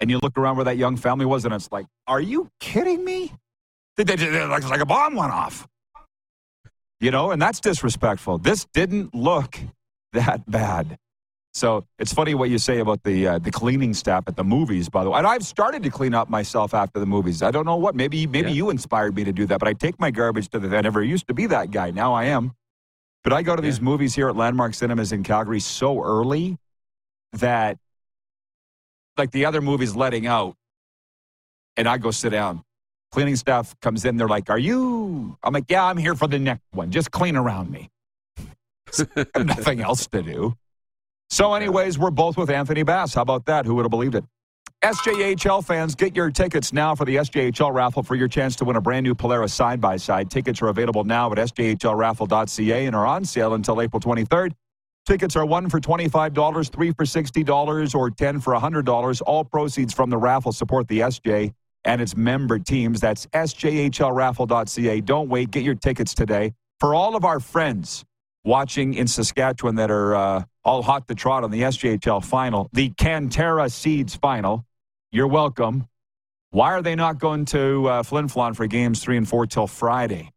[0.00, 3.02] and you look around where that young family was, and it's like, are you kidding
[3.02, 3.32] me?
[3.96, 5.66] They, they, they, like, like a bomb went off.
[7.00, 8.38] You know, and that's disrespectful.
[8.38, 9.58] This didn't look
[10.12, 10.98] that bad.
[11.52, 14.88] So it's funny what you say about the uh, the cleaning staff at the movies.
[14.88, 17.42] By the way, and I've started to clean up myself after the movies.
[17.42, 17.94] I don't know what.
[17.94, 18.54] Maybe maybe Yeah.
[18.56, 19.60] you inspired me to do that.
[19.60, 20.76] But I take my garbage to the.
[20.76, 21.92] I never used to be that guy.
[21.92, 22.54] Now I am.
[23.22, 26.58] But I go to these movies here at Landmark Cinemas in Calgary so early
[27.34, 27.78] that,
[29.16, 30.56] like the other movies letting out,
[31.76, 32.64] and I go sit down.
[33.14, 34.16] Cleaning stuff comes in.
[34.16, 36.90] They're like, "Are you?" I'm like, "Yeah, I'm here for the next one.
[36.90, 37.88] Just clean around me."
[39.38, 40.56] Nothing else to do.
[41.30, 43.14] So, anyways, we're both with Anthony Bass.
[43.14, 43.66] How about that?
[43.66, 44.24] Who would have believed it?
[44.82, 48.74] SJHL fans, get your tickets now for the SJHL raffle for your chance to win
[48.74, 50.28] a brand new Polaris side by side.
[50.28, 54.54] Tickets are available now at sjhlraffle.ca and are on sale until April 23rd.
[55.06, 59.22] Tickets are one for $25, three for $60, or 10 for $100.
[59.24, 61.52] All proceeds from the raffle support the SJ
[61.84, 63.00] and its member teams.
[63.00, 65.00] That's sjhlraffle.ca.
[65.02, 65.50] Don't wait.
[65.50, 66.54] Get your tickets today.
[66.80, 68.04] For all of our friends
[68.44, 72.90] watching in Saskatchewan that are uh, all hot to trot on the SJHL final, the
[72.90, 74.64] Cantera Seeds final,
[75.12, 75.86] you're welcome.
[76.50, 79.66] Why are they not going to uh, Flin Flon for games three and four till
[79.66, 80.30] Friday?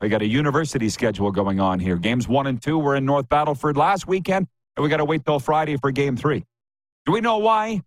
[0.00, 1.96] We got a university schedule going on here.
[1.96, 5.24] Games one and two were in North Battleford last weekend, and we got to wait
[5.24, 6.44] till Friday for game three.
[7.06, 7.82] Do we know why?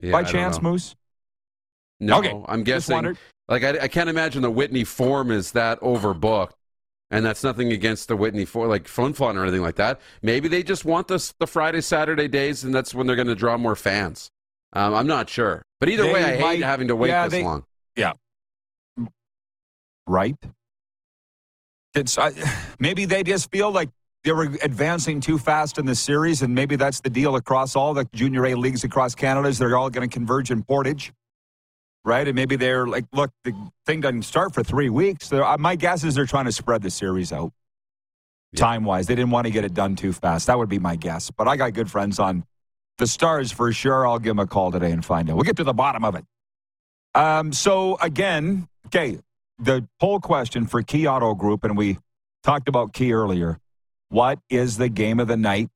[0.00, 0.60] Yeah, By I chance.
[0.60, 0.96] Moose?
[2.00, 3.16] No, Okay, I'm guessing.
[3.48, 6.52] Like I, I can't imagine the Whitney Forum is that overbooked,
[7.10, 10.00] and that's nothing against the Whitney Forum, like Fun Fun or anything like that.
[10.20, 13.34] Maybe they just want this the Friday Saturday days, and that's when they're going to
[13.36, 14.30] draw more fans.
[14.72, 17.24] Um, I'm not sure, but either They way, I might- hate having to wait yeah,
[17.24, 17.64] this they- long.
[17.94, 18.12] Yeah,
[20.06, 20.36] right?
[21.94, 22.32] It's, I,
[22.78, 23.88] maybe they just feel like
[24.24, 27.94] they were advancing too fast in the series, and maybe that's the deal across all
[27.94, 29.48] the junior A leagues across Canada.
[29.48, 31.12] Is they're all going to converge in Portage,
[32.06, 32.26] right?
[32.26, 33.52] And maybe they're like, look, the
[33.84, 35.28] thing doesn't start for three weeks.
[35.28, 37.52] They're, uh, my guess is they're trying to spread the series out
[38.52, 38.60] Yeah.
[38.60, 39.06] time wise.
[39.08, 40.46] They didn't want to get it done too fast.
[40.46, 41.30] That would be my guess.
[41.30, 42.44] But I got good friends on
[42.98, 44.06] the Stars for sure.
[44.06, 45.34] I'll give them a call today and find out.
[45.36, 46.24] We'll get to the bottom of it.
[47.14, 49.18] Um, so again, okay,
[49.58, 51.98] the poll question for Key Auto Group, and we
[52.44, 53.58] talked about Key earlier.
[54.10, 55.68] What is the game of the night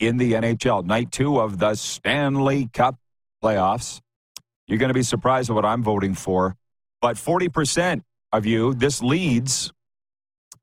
[0.00, 0.84] in the NHL?
[0.84, 2.96] Night two of the Stanley Cup
[3.44, 4.00] playoffs.
[4.66, 6.56] You're going to be surprised at what I'm voting for,
[7.00, 9.72] but 40% of you, this leads,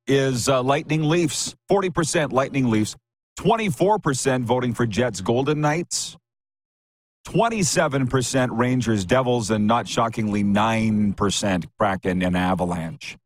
[0.07, 1.55] is uh, Lightning Leafs.
[1.69, 2.95] 40% Lightning Leafs.
[3.39, 6.17] 24% voting for Jets Golden Knights.
[7.27, 13.17] 27% Rangers Devils, and not shockingly, 9% Kraken and Avalanche.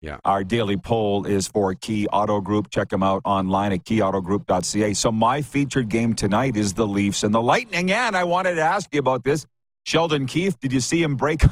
[0.00, 0.18] Yeah.
[0.24, 2.70] Our daily poll is for Key Auto Group.
[2.70, 4.94] Check them out online at keyautogroup.ca.
[4.94, 7.90] So, my featured game tonight is the Leafs and the Lightning.
[7.90, 9.46] And I wanted to ask you about this.
[9.86, 11.42] Sheldon Keefe, did you see him break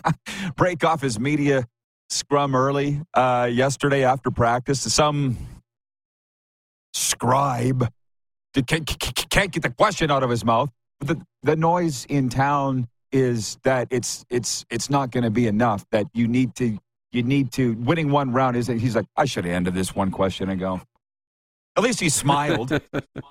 [0.56, 1.64] break off his media
[2.10, 4.80] scrum early uh, yesterday after practice?
[4.92, 5.38] Some
[6.92, 7.90] scribe
[8.52, 8.86] that can't,
[9.30, 10.70] can't get the question out of his mouth.
[11.00, 15.86] The, the noise in town is that it's it's it's not going to be enough.
[15.90, 16.78] That you need to
[17.12, 20.10] you need to winning one round is he's like I should have ended this one
[20.10, 20.82] question ago.
[21.74, 22.70] At least he smiled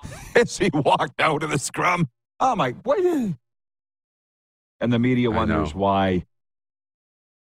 [0.34, 2.08] as he walked out of the scrum.
[2.40, 2.70] Oh my!
[2.82, 2.98] What?
[4.80, 6.24] And the media wonders why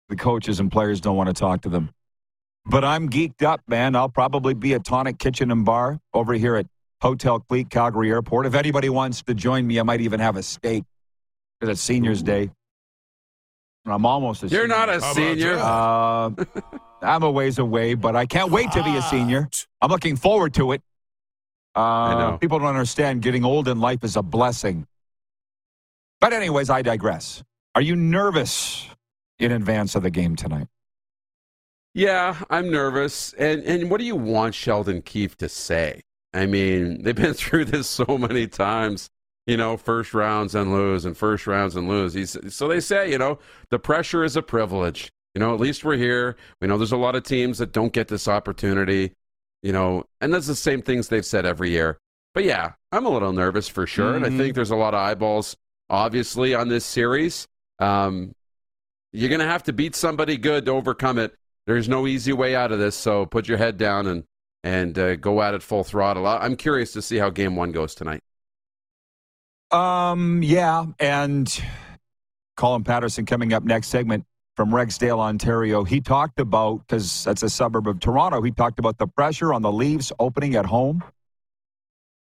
[0.07, 1.89] the coaches and players don't want to talk to them.
[2.65, 3.95] But I'm geeked up, man.
[3.95, 6.67] I'll probably be at Tonic Kitchen and Bar over here at
[7.01, 8.45] Hotel Clique, Calgary Airport.
[8.45, 10.83] If anybody wants to join me, I might even have a steak
[11.59, 12.49] because it's Seniors Day.
[13.85, 14.75] And I'm almost a You're senior.
[14.75, 15.57] not a about senior.
[15.57, 16.31] Uh,
[17.01, 19.49] I'm a ways away, but I can't wait to be a senior.
[19.81, 20.81] I'm looking forward to it.
[21.75, 22.37] Uh, know.
[22.39, 24.85] People don't understand getting old in life is a blessing.
[26.21, 27.43] But, anyways, I digress.
[27.75, 28.87] Are you nervous
[29.39, 30.67] in advance of the game tonight?
[31.93, 33.33] Yeah, I'm nervous.
[33.33, 36.01] And and what do you want Sheldon Keefe to say?
[36.33, 39.09] I mean, they've been through this so many times.
[39.47, 42.13] You know, first rounds and lose, and first rounds and lose.
[42.13, 43.39] He's, so they say, you know,
[43.71, 45.11] the pressure is a privilege.
[45.33, 46.35] You know, at least we're here.
[46.61, 49.13] We know there's a lot of teams that don't get this opportunity.
[49.63, 51.97] You know, and that's the same things they've said every year.
[52.35, 54.37] But yeah, I'm a little nervous for sure, and I Mhm.
[54.37, 55.57] think there's a lot of eyeballs,
[55.89, 57.47] obviously, on this series.
[57.79, 58.33] Um,
[59.11, 61.33] you're going to have to beat somebody good to overcome it.
[61.65, 64.23] There's no easy way out of this, so put your head down and
[64.63, 66.27] and uh, go at it full throttle.
[66.27, 68.21] I'm curious to see how game one goes tonight.
[69.71, 71.63] Um, yeah, and
[72.57, 74.25] Colin Patterson coming up next segment
[74.55, 75.83] from Rexdale, Ontario.
[75.83, 78.41] He talked about because that's a suburb of Toronto.
[78.41, 81.03] He talked about the pressure on the Leafs opening at home,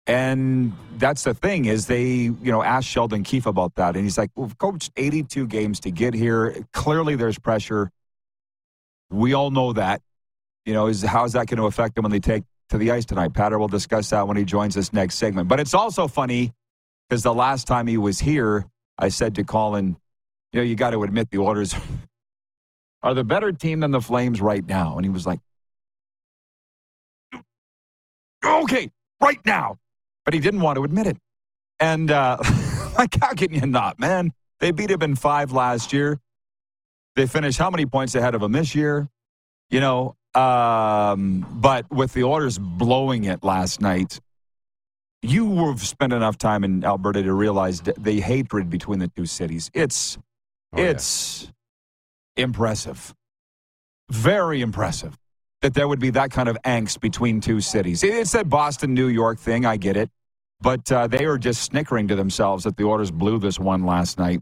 [0.09, 4.19] and that's the thing is they you know asked Sheldon Keefe about that, and he's
[4.19, 6.57] like, "We've coached 82 games to get here.
[6.73, 7.91] Clearly, there's pressure.
[9.11, 10.01] We all know that.
[10.65, 12.91] You know, is how is that going to affect them when they take to the
[12.91, 15.47] ice tonight?" Patter will discuss that when he joins us next segment.
[15.47, 16.53] But it's also funny
[17.09, 18.67] because the last time he was here,
[18.99, 19.97] I said to Colin,
[20.53, 21.75] you know, you got to admit the Oilers
[23.03, 24.97] are the better team than the Flames right now.
[24.97, 25.41] And he was like,
[28.45, 28.91] okay,
[29.21, 29.77] right now.
[30.29, 31.17] But he didn't want to admit it.
[31.81, 32.37] And uh,
[32.99, 34.35] like, how can you not, man?
[34.61, 36.21] They beat him in five last year.
[37.17, 39.09] They finished how many points ahead of him this year?
[39.71, 44.21] You know, um, but with the Oilers blowing it last night,
[45.23, 49.25] you have spent enough time in Alberta to realize th- the hatred between the two
[49.25, 49.71] cities.
[49.73, 50.19] It's
[50.75, 50.91] Oh, yeah.
[50.91, 51.51] it's
[52.37, 53.15] impressive,
[54.11, 55.17] very impressive
[55.63, 58.05] that there would be that kind of angst between two cities.
[58.05, 59.65] It's that Boston New York thing.
[59.65, 60.11] I get it,
[60.61, 64.19] but uh, they were just snickering to themselves that the Oilers blew this one last
[64.19, 64.41] night.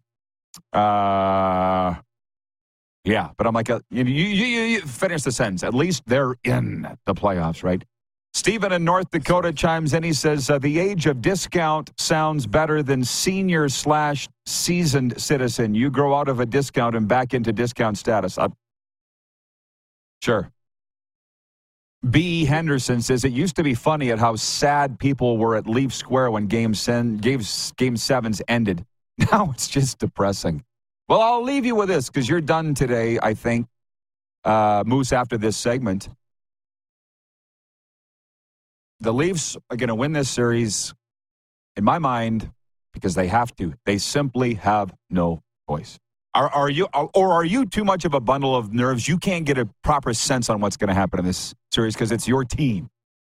[0.72, 1.96] Uh,
[3.04, 5.62] yeah, but I'm like, uh, you, you, you, you finish the sentence.
[5.62, 7.84] At least they're in the playoffs, right?
[8.34, 10.02] Stephen in North Dakota chimes in.
[10.02, 15.74] He says, uh, The age of discount sounds better than senior slash seasoned citizen.
[15.74, 18.36] You grow out of a discount and back into discount status.
[18.38, 18.48] Uh,
[20.22, 20.50] sure.
[22.08, 22.44] B.
[22.44, 26.30] Henderson says, It used to be funny at how sad people were at Leaf Square
[26.32, 27.40] when game, sen- game,
[27.76, 28.84] game sevens ended.
[29.32, 30.62] Now it's just depressing.
[31.08, 33.66] Well, I'll leave you with this because you're done today, I think.
[34.44, 36.10] Uh, Moose, after this segment.
[39.00, 40.94] The Leafs are going to win this series,
[41.76, 42.50] in my mind,
[42.92, 43.72] because they have to.
[43.86, 45.98] They simply have no choice.
[46.34, 49.08] Are, are you, or are you too much of a bundle of nerves?
[49.08, 52.10] You can't get a proper sense on what's going to happen in this series because
[52.10, 52.88] it's your team.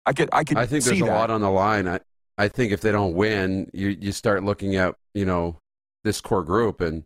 [0.04, 0.58] I could, I could.
[0.58, 1.10] I think there's a that.
[1.10, 1.88] lot on the line.
[1.88, 2.00] I,
[2.36, 5.58] I think if they don't win, you you start looking at you know
[6.04, 7.04] this core group and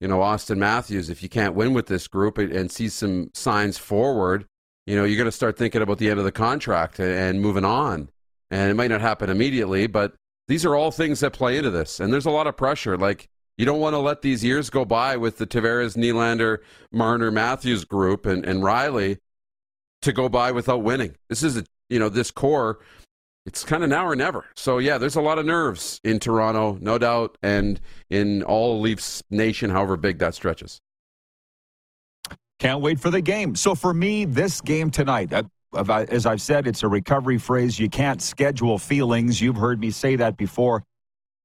[0.00, 1.10] you know Auston Matthews.
[1.10, 4.46] If you can't win with this group and, and see some signs forward,
[4.86, 7.40] you know you're going to start thinking about the end of the contract and, and
[7.42, 8.08] moving on.
[8.50, 10.14] And it might not happen immediately, but
[10.48, 12.00] these are all things that play into this.
[12.00, 12.96] And there's a lot of pressure.
[12.96, 16.58] Like you don't want to let these years go by with the Tavares, Nylander,
[16.90, 19.18] Marner, Matthews group and, and Riley
[20.02, 21.16] to go by without winning.
[21.28, 22.80] This is a you know this core
[23.48, 24.44] it's kind of now or never.
[24.56, 27.80] So yeah, there's a lot of nerves in Toronto, no doubt, and
[28.10, 30.82] in all Leafs nation, however big that stretches.
[32.58, 33.54] Can't wait for the game.
[33.54, 35.44] So for me, this game tonight, uh,
[36.10, 37.78] as I've said, it's a recovery phrase.
[37.78, 39.40] You can't schedule feelings.
[39.40, 40.84] You've heard me say that before.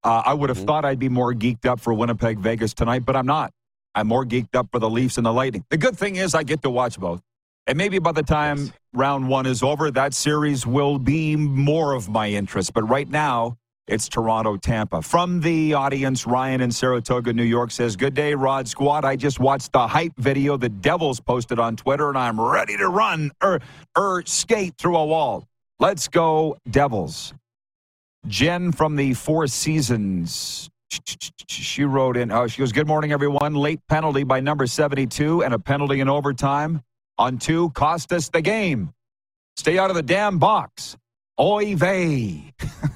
[0.04, 0.66] Uh, I would have mm-hmm.
[0.66, 3.54] thought I'd be more geeked up for Winnipeg Vegas tonight, but I'm not.
[3.96, 5.63] I'm more geeked up for the Leafs and the Lightning.
[5.70, 7.22] The good thing is I get to watch both.
[7.65, 8.71] And maybe by the time yes.
[8.93, 12.73] round one is over, that series will be more of my interest.
[12.73, 15.02] But right now, it's Toronto Tampa.
[15.02, 19.06] From the audience, Ryan in Saratoga, New York says, Good day, Rod Squad.
[19.06, 22.88] I just watched the hype video the Devils posted on Twitter, and I'm ready to
[22.88, 23.60] run or,
[23.95, 25.47] or skate through a wall.
[25.80, 27.34] Let's go, Devils.
[28.28, 30.69] Jen from the Four Seasons.
[31.47, 33.56] She wrote in, oh, she goes, Good morning, everyone.
[33.56, 36.82] Late penalty by number 72 and a penalty in overtime
[37.17, 38.93] on two cost us the game.
[39.56, 40.97] Stay out of the damn box.
[41.39, 42.54] Oy vey.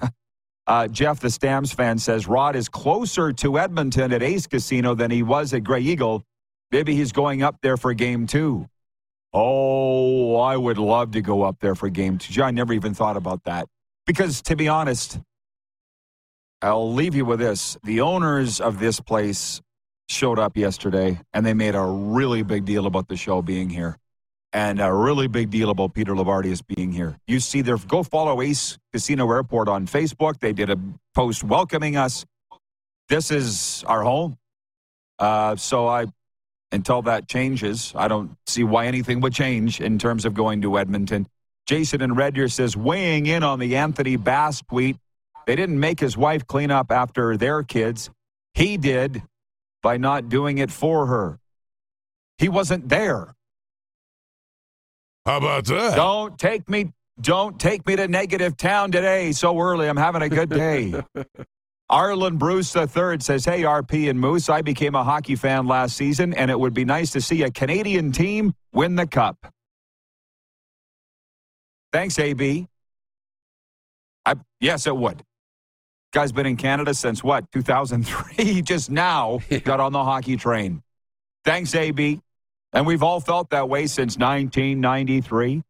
[0.67, 5.11] uh, Jeff, the Stamps fan, says Rod is closer to Edmonton at Ace Casino than
[5.11, 6.23] he was at Grey Eagle.
[6.71, 8.67] Maybe he's going up there for game two.
[9.33, 12.41] Oh, I would love to go up there for game two.
[12.41, 13.67] I never even thought about that.
[14.05, 15.19] Because to be honest,
[16.61, 17.77] I'll leave you with this.
[17.83, 19.61] The owners of this place
[20.09, 23.97] showed up yesterday and they made a really big deal about the show being here
[24.57, 27.15] and a really big deal about Peter Loubardias being here.
[27.27, 30.39] You see there, go follow Ace Casino Airport on Facebook.
[30.39, 30.79] They did a
[31.13, 32.25] post welcoming us.
[33.07, 34.35] This is our home.
[35.19, 36.07] Uh, so I,
[36.71, 40.79] until that changes, I don't see why anything would change in terms of going to
[40.79, 41.27] Edmonton.
[41.67, 44.97] Jason and Red Deer says, weighing in on the Anthony Bass tweet,
[45.45, 48.09] they didn't make his wife clean up after their kids.
[48.55, 49.21] He did
[49.83, 51.37] by not doing it for her.
[52.39, 53.35] He wasn't there.
[55.27, 55.93] How about that?
[55.97, 59.89] Don't take me don't take me to negative town today so early.
[59.89, 61.03] I'm having a good day.
[61.89, 66.33] Arlen Bruce III says, Hey, RP and Moose, I became a hockey fan last season,
[66.33, 69.51] and it would be nice to see a Canadian team win the cup.
[71.91, 72.69] Thanks, AB.
[74.25, 75.23] I, yes, it would.
[76.13, 78.61] Guy's been in Canada since what, 2003?
[78.61, 80.83] Just now got on the hockey train.
[81.43, 82.21] Thanks, AB.
[82.73, 85.63] And we've all felt that way since 1993.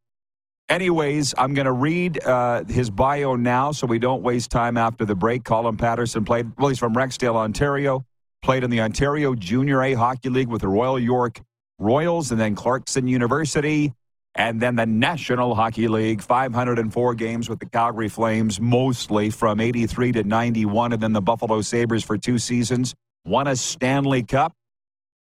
[0.69, 5.05] Anyways, I'm going to read uh, his bio now so we don't waste time after
[5.05, 5.45] the break.
[5.45, 8.05] Colin Patterson played, well, he's from Rexdale, Ontario,
[8.41, 11.39] played in the Ontario Junior A Hockey League with the Royal York
[11.79, 13.93] Royals and then Clarkson University
[14.37, 20.11] and then the National Hockey League, 504 games with the Calgary Flames, mostly from 83
[20.11, 22.93] to 91, and then the Buffalo Sabres for two seasons.
[23.25, 24.53] Won a Stanley Cup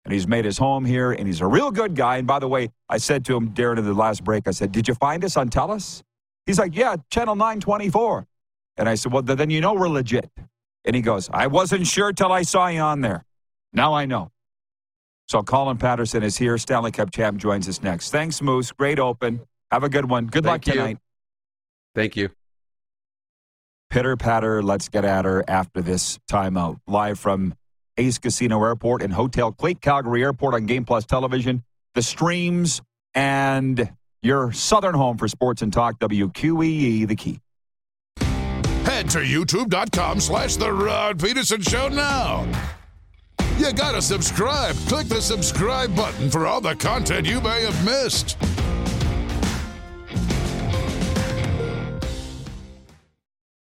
[0.05, 2.17] and he's made his home here, and he's a real good guy.
[2.17, 4.87] And by the way, I said to him during the last break, I said, Did
[4.87, 6.01] you find us on Telus?
[6.45, 8.25] He's like, Yeah, channel 924.
[8.77, 10.29] And I said, Well, then you know we're legit.
[10.85, 13.25] And he goes, I wasn't sure till I saw you on there.
[13.73, 14.31] Now I know.
[15.27, 16.57] So Colin Patterson is here.
[16.57, 18.09] Stanley Cup champ joins us next.
[18.09, 18.71] Thanks, Moose.
[18.71, 19.41] Great open.
[19.71, 20.25] Have a good one.
[20.25, 20.73] Good Thank luck you.
[20.73, 20.97] tonight.
[21.95, 22.29] Thank you.
[23.89, 24.63] Pitter patter.
[24.63, 26.79] Let's get at her after this timeout.
[26.87, 27.53] Live from
[28.01, 32.81] Ace Casino Airport and Hotel Clique Calgary Airport on Game Plus Television, the streams,
[33.13, 33.91] and
[34.23, 37.39] your southern home for sports and talk, WQEE, the key.
[38.85, 42.47] Head to youtube.com slash The Rod Pedersen Show now.
[43.57, 44.75] You gotta subscribe.
[44.87, 48.35] Click the subscribe button for all the content you may have missed.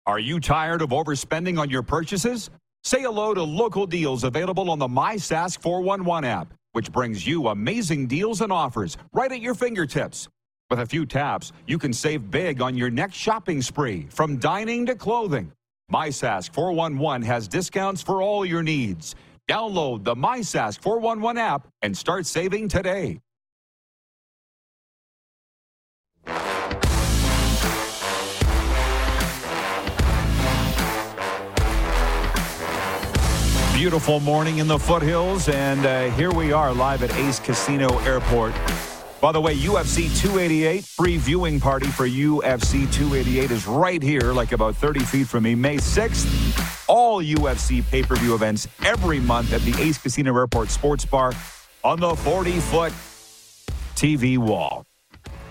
[0.07, 2.51] Are you tired of overspending on your purchases?
[2.85, 8.07] Say hello to local deals available on the MySask 411 app, which brings you amazing
[8.07, 10.29] deals and offers right at your fingertips.
[10.70, 14.87] With a few taps, you can save big on your next shopping spree, from dining
[14.87, 15.53] to clothing.
[15.93, 19.14] MySask 411 has discounts for all your needs.
[19.49, 23.20] Download the MySask 411 app and start saving today.
[33.79, 38.53] Beautiful morning in the foothills, and uh, here we are live at Ace Casino Airport.
[39.20, 44.51] By the way, UFC 288 free viewing party for UFC 288 is right here, like
[44.51, 46.89] about 30 feet from me, May 6th.
[46.89, 51.33] All UFC pay per view events every month at the Ace Casino Airport Sports Bar
[51.85, 52.93] on the 40 foot
[53.95, 54.88] TV wall.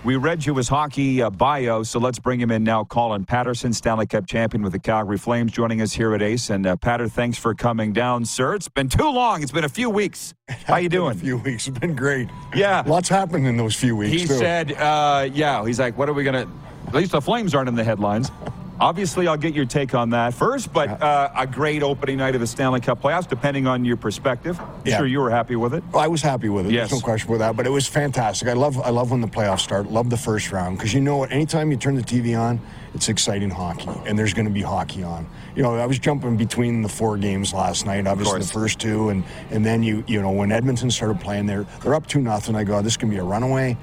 [0.04, 2.84] We read you his hockey uh, bio, so let's bring him in now.
[2.84, 6.50] Colin Patterson, Stanley Cup champion with the Calgary Flames, joining us here at Ace.
[6.50, 8.54] And uh, Patter, thanks for coming down, sir.
[8.54, 9.42] It's been too long.
[9.42, 10.34] It's been a few weeks.
[10.66, 11.16] How you doing?
[11.16, 11.66] a few weeks.
[11.66, 12.28] It's been great.
[12.54, 14.12] Yeah, lots happened in those few weeks.
[14.22, 14.34] He too.
[14.38, 16.48] said, uh, "Yeah." He's like, "What are we gonna?"
[16.86, 18.30] At least the Flames aren't in the headlines.
[18.80, 22.40] Obviously, I'll get your take on that first, but uh, a great opening night of
[22.40, 24.58] the Stanley Cup playoffs, depending on your perspective.
[24.60, 24.98] I'm Yeah.
[24.98, 25.82] sure you were happy with it.
[25.94, 26.72] I was happy with it.
[26.72, 26.90] Yes.
[26.90, 27.56] There's no question with that.
[27.56, 28.46] But it was fantastic.
[28.48, 29.90] I love I love when the playoffs start.
[29.90, 31.32] Love the first round because you know what?
[31.32, 32.60] Anytime you turn the TV on,
[32.94, 35.26] it's exciting hockey, and there's going to be hockey on.
[35.54, 38.06] You know, I was jumping between the four games last night.
[38.06, 41.64] Obviously, the first two, and and then you you know when Edmonton started playing, they're
[41.82, 42.56] they're up two nothing.
[42.56, 43.76] I go, "Oh, this can be a runaway.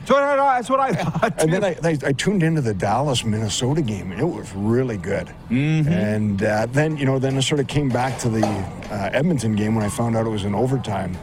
[0.65, 1.41] That's what I thought.
[1.41, 4.97] And then I, I, I tuned into the Dallas Minnesota game, and it was really
[4.97, 5.27] good.
[5.49, 5.91] Mm-hmm.
[5.91, 9.55] And uh, then you know, then I sort of came back to the uh, Edmonton
[9.55, 11.17] game when I found out it was in overtime.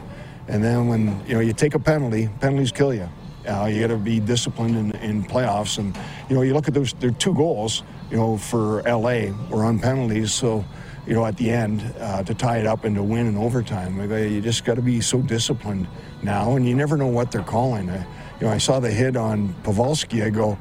[0.47, 3.09] And then when you know you take a penalty, penalties kill you.
[3.47, 5.97] Uh, you got to be disciplined in, in playoffs, and
[6.29, 6.93] you know you look at those.
[6.93, 10.31] There are two goals, you know, for LA were on penalties.
[10.33, 10.63] So,
[11.05, 13.99] you know, at the end uh, to tie it up and to win in overtime,
[14.11, 15.87] you just got to be so disciplined
[16.21, 17.89] now, and you never know what they're calling.
[17.89, 17.97] I,
[18.39, 20.23] you know, I saw the hit on Pavelski.
[20.25, 20.57] I go,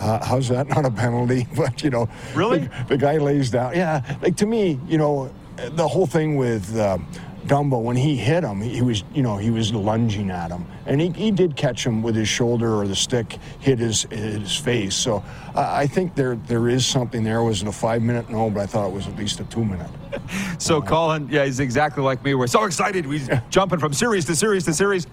[0.00, 1.46] uh, how's that not a penalty?
[1.56, 2.58] But you know, Really?
[2.60, 3.74] the, the guy lays down.
[3.74, 6.98] Yeah, like to me, you know, the whole thing with uh,
[7.46, 11.00] Dumba when he hit him, he was, you know, he was lunging at him, and
[11.00, 14.94] he, he did catch him with his shoulder or the stick hit his his face.
[14.94, 15.22] So
[15.54, 17.42] I I think there there is something there.
[17.42, 18.30] Was it a five minute?
[18.30, 19.90] No, but I thought it was at least a two minute.
[20.58, 22.34] So Colin, yeah, he's exactly like me.
[22.34, 23.04] We're so excited.
[23.06, 25.06] We're jumping from series to series to series.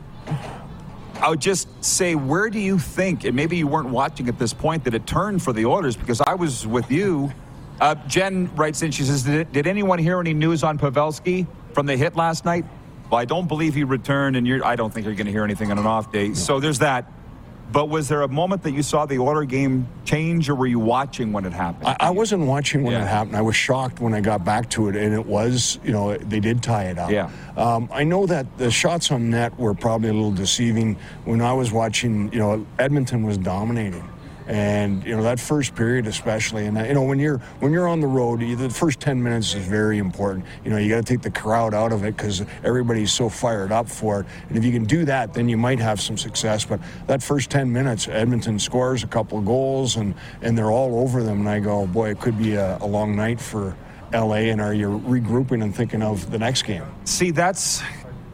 [1.19, 4.53] I would just say, where do you think, and maybe you weren't watching at this
[4.53, 5.95] point, that it turned for the Oilers?
[5.95, 7.31] Because I was with you.
[7.79, 11.85] Uh, Jen writes in, she says, did, did anyone hear any news on Pavelski from
[11.85, 12.65] the hit last night?
[13.09, 15.43] Well, I don't believe he returned, and you're, I don't think you're going to hear
[15.43, 16.33] anything on an off day.
[16.33, 17.11] So there's that.
[17.71, 20.79] But was there a moment that you saw the Oiler game change, or were you
[20.79, 21.87] watching when it happened?
[21.87, 23.03] I, I wasn't watching when Yeah.
[23.03, 23.37] it happened.
[23.37, 26.41] I was shocked when I got back to it, and it was, you know, they
[26.41, 27.11] did tie it up.
[27.11, 27.29] Yeah.
[27.55, 30.97] Um, I know that the shots on net were probably a little deceiving.
[31.23, 34.03] When I was watching, you know, Edmonton was dominating.
[34.47, 37.99] And you know that first period, especially, and you know when you're when you're on
[37.99, 40.45] the road, the first ten minutes is very important.
[40.63, 43.71] You know you got to take the crowd out of it because everybody's so fired
[43.71, 44.25] up for it.
[44.49, 46.65] And if you can do that, then you might have some success.
[46.65, 51.23] But that first ten minutes, Edmonton scores a couple goals, and and they're all over
[51.23, 51.41] them.
[51.41, 53.75] And I go, boy, it could be a, a long night for
[54.13, 54.49] LA.
[54.51, 56.83] And are you regrouping and thinking of the next game?
[57.05, 57.81] See, that's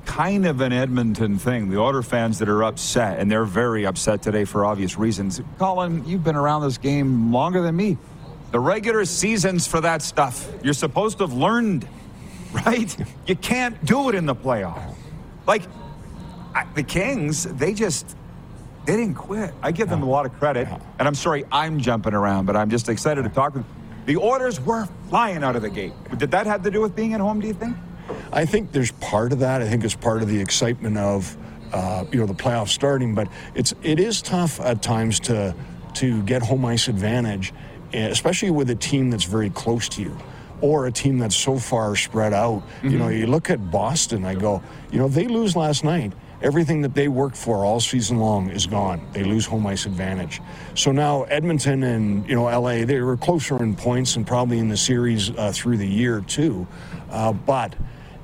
[0.08, 1.70] kind of an Edmonton thing.
[1.70, 5.40] The Oiler fans that are upset, and they're very upset today for obvious reasons.
[5.60, 7.98] Colin, you've been around this game longer than me.
[8.52, 10.50] The regular season's for that stuff.
[10.64, 11.88] You're supposed to have learned,
[12.54, 12.96] right?
[13.28, 14.96] You can't do it in the playoffs.
[15.46, 15.64] Like
[16.56, 18.16] I, the Kings, they just
[18.86, 19.54] they didn't quit.
[19.62, 22.70] I give them a lot of credit, and I'm sorry I'm jumping around, but I'm
[22.70, 23.56] just excited to talk.
[24.06, 25.92] The Oilers were flying out of the gate.
[26.18, 27.42] Did that have to do with being at home?
[27.42, 27.76] Do you think?
[28.32, 29.62] I think there's part of that.
[29.62, 31.38] I think it's part of the excitement of
[31.74, 35.56] uh, you know the playoffs starting, but it's it is tough at times to
[35.96, 37.54] to get home ice advantage,
[37.94, 40.18] eh, especially with a team that's very close to you.
[40.60, 42.64] Or a team that's so far spread out.
[42.82, 46.82] You know, you look at Boston, I go, you know, they lose last night, everything
[46.82, 49.02] that they worked for all season long is gone.
[49.14, 50.42] They lose home ice advantage.
[50.74, 54.70] So now Edmonton and you know LA, they were closer in points and probably in
[54.70, 56.66] the series uh, through the year too.
[57.12, 57.76] Uh, but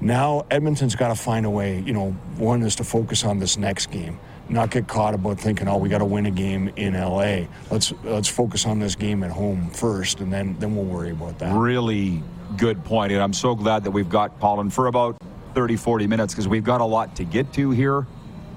[0.03, 1.79] now Edmonton's got to find a way.
[1.79, 5.67] You know, one is to focus on this next game, not get caught about thinking,
[5.67, 7.45] oh, we got to win a game in LA.
[7.71, 11.39] Let's let's focus on this game at home first, and then then we'll worry about
[11.39, 11.55] that.
[11.55, 12.21] Really
[12.57, 12.81] good.
[12.89, 15.17] And I'm so glad that we've got Colin for about
[15.55, 18.05] 30, 40 minutes because we've got a lot to get to here.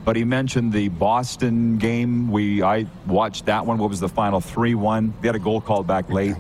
[0.05, 2.31] But he mentioned the Boston game.
[2.31, 3.79] We I watched that one.
[3.79, 4.41] What was the final?
[4.41, 5.15] 3 1.
[5.21, 6.37] They had a goal called back late.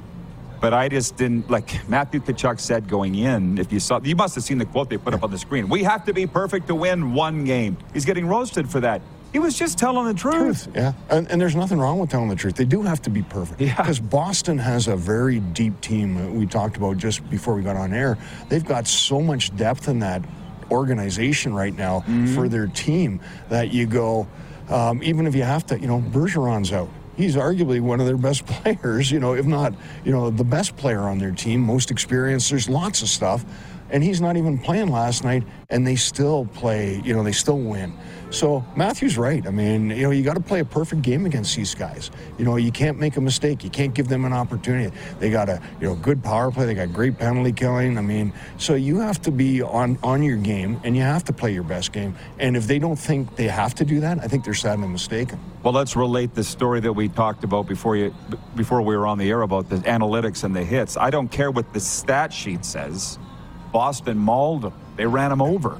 [0.61, 3.59] But I just didn't like Matthew Tkachuk said going in.
[3.59, 5.69] If you saw, you must have seen the quote they put up on the screen.
[5.69, 7.77] We have to be perfect to win one game.
[7.93, 9.03] He's getting roasted for that.
[9.33, 10.65] He was just telling the truth.
[10.65, 10.93] Truth, yeah.
[11.11, 12.55] And, and there's nothing wrong with telling the truth.
[12.55, 13.61] They do have to be perfect.
[13.61, 13.77] Yeah.
[13.77, 17.93] Because Boston has a very deep team we talked about just before we got on
[17.93, 18.17] air.
[18.49, 20.23] They've got so much depth in that
[20.71, 22.01] organization right now
[22.35, 24.27] for their team that you go,
[24.71, 26.89] um, even if you have to, you know, Bergeron's out.
[27.17, 30.77] He's arguably one of their best players, you know, if not, you know, the best
[30.77, 32.51] player on their team, most experienced.
[32.51, 33.45] There's lots of stuff.
[33.91, 37.01] And he's not even playing last night, and they still play.
[37.05, 37.97] You know, they still win.
[38.31, 39.47] So Matthew's right.
[39.47, 42.11] I mean, you know, you got to play a perfect game against these guys.
[42.39, 43.63] You know, you can't make a mistake.
[43.63, 44.95] You can't give them an opportunity.
[45.21, 46.67] They got a you know good power play.
[46.67, 47.97] They got great penalty killing.
[47.99, 51.33] I mean, so you have to be on on your game, and you have to
[51.33, 52.17] play your best game.
[52.39, 55.39] And if they don't think they have to do that, I think they're sadly mistaken.
[55.63, 58.15] Well, let's relate the story that we talked about before you
[58.55, 60.97] before we were on the air about the analytics and the hits.
[60.97, 63.19] I don't care what the stat sheet says.
[63.77, 64.73] Boston mauled them.
[64.97, 65.79] They ran them over.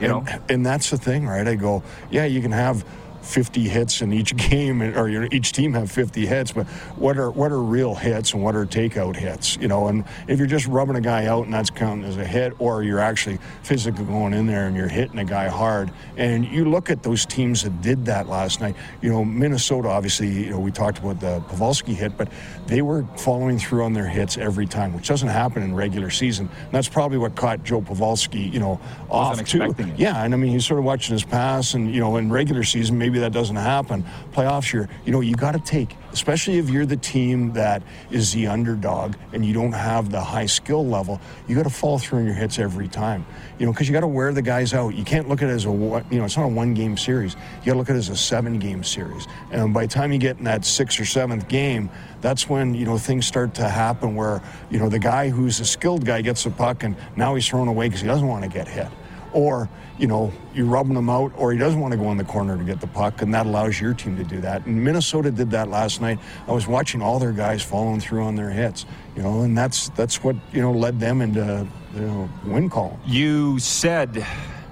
[0.00, 1.46] You know, and, and that's the thing, right?
[1.46, 2.82] I go, yeah, you can have
[3.24, 6.52] 50 hits in each game, or each team have 50 hits.
[6.52, 6.66] But
[6.96, 9.56] what are what are real hits and what are takeout hits?
[9.56, 12.24] You know, and if you're just rubbing a guy out and that's counting as a
[12.24, 16.44] hit, or you're actually physically going in there and you're hitting a guy hard, and
[16.46, 18.76] you look at those teams that did that last night.
[19.00, 22.28] You know, Minnesota, obviously, you know, we talked about the Pavelski hit, but
[22.66, 26.48] they were following through on their hits every time, which doesn't happen in regular season.
[26.64, 29.74] And that's probably what caught Joe Pavelski, you know, off too.
[29.96, 32.64] Yeah, and I mean, he's sort of watching his pass, and you know, in regular
[32.64, 34.04] season, maybe maybe that doesn't happen.
[34.32, 38.32] Playoffs, you're, you know, you got to take, especially if you're the team that is
[38.32, 42.18] the underdog and you don't have the high skill level, you got to fall through
[42.18, 43.24] in your hits every time.
[43.60, 44.96] You know, because you got to wear the guys out.
[44.96, 47.34] You can't look at it as a, you know, it's not a one game series.
[47.60, 49.28] You got to look at it as a seven game series.
[49.52, 51.90] And by the time you get in that sixth or seventh game,
[52.20, 55.64] that's when, you know, things start to happen where, you know, the guy who's a
[55.64, 58.50] skilled guy gets the puck and now he's thrown away because he doesn't want to
[58.50, 58.88] get hit
[59.34, 59.68] or
[59.98, 62.56] you know you're rubbing him out or he doesn't want to go in the corner
[62.56, 64.64] to get the puck and that allows your team to do that.
[64.64, 66.18] And minnesota did that last night.
[66.48, 69.90] I was watching all their guys following through on their hits you know and that's
[69.90, 72.98] that's what you know led them into you know win call.
[73.04, 74.24] You said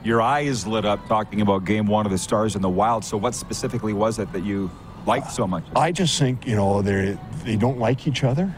[0.04, 3.04] your eyes lit up talking about game one of the stars and the wild.
[3.04, 4.70] So what specifically was it that you
[5.06, 5.64] liked so much?
[5.76, 8.54] I just think you know they they don't like each other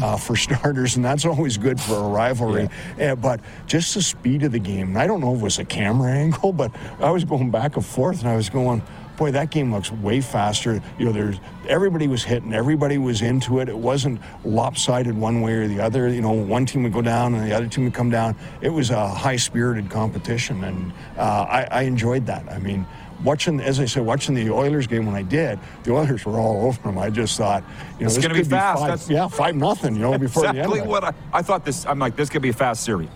[0.00, 2.68] uh, for starters, and that's always good for a rivalry.
[2.98, 3.12] Yeah.
[3.12, 5.58] Uh, but just the speed of the game, and I don't know if it was
[5.58, 6.70] a camera angle, but
[7.00, 8.82] I was going back and forth, and I was going,
[9.16, 10.80] boy, that game looks way faster.
[10.98, 13.68] You know, there's everybody was hitting, everybody was into it.
[13.68, 16.08] It wasn't lopsided one way or the other.
[16.08, 18.36] You know, one team would go down and the other team would come down.
[18.60, 22.50] It was a high spirited competition, and uh, I, I enjoyed that.
[22.50, 22.86] I mean,
[23.24, 26.66] watching, as I said, watching the Oilers game when I did, the Oilers were all
[26.66, 26.98] over them.
[26.98, 27.62] I just thought,
[27.98, 28.82] you know, it's going to be fast.
[28.82, 29.94] Be five, yeah, five nothing.
[29.94, 30.90] You know, before exactly the end.
[30.90, 31.64] what I, I, thought.
[31.64, 33.08] This I'm like, this could be a fast series.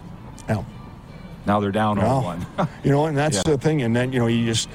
[0.49, 0.65] Yeah.
[1.47, 2.21] Now they're down no.
[2.21, 2.47] one.
[2.85, 3.43] you know, and that's yeah.
[3.53, 3.83] the thing.
[3.83, 4.69] And then you know, you just.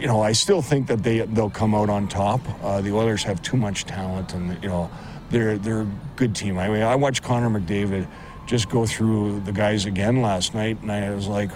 [0.00, 2.40] You know, I still think that they they'll come out on top.
[2.64, 4.90] Uh, the Oilers have too much talent, and you know,
[5.28, 6.56] they're they're a good team.
[6.56, 8.08] I mean, I watched Connor McDavid
[8.46, 11.50] just go through the guys again last night, and I was like,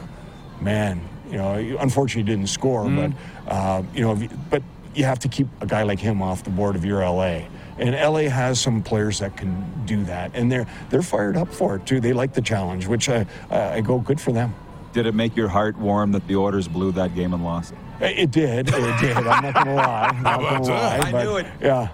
[0.61, 1.00] man,
[1.33, 3.14] you know, unfortunately, didn't score, mm.
[3.47, 4.62] but uh, you know, but
[4.95, 7.45] you have to keep a guy like him off the board of you're LA.
[7.78, 11.76] And LA has some players that can do that, and they're they're fired up for
[11.76, 12.01] it too.
[12.01, 14.55] They like the challenge, which I I go good for them.
[14.93, 17.72] Did it make your heart warm that the Oilers blew that game and lost?
[17.99, 18.68] It did.
[18.68, 19.16] It did.
[19.16, 20.09] I'm not gonna lie.
[20.16, 20.99] I'm not gonna lie.
[20.99, 21.47] I knew it.
[21.62, 21.89] Yeah.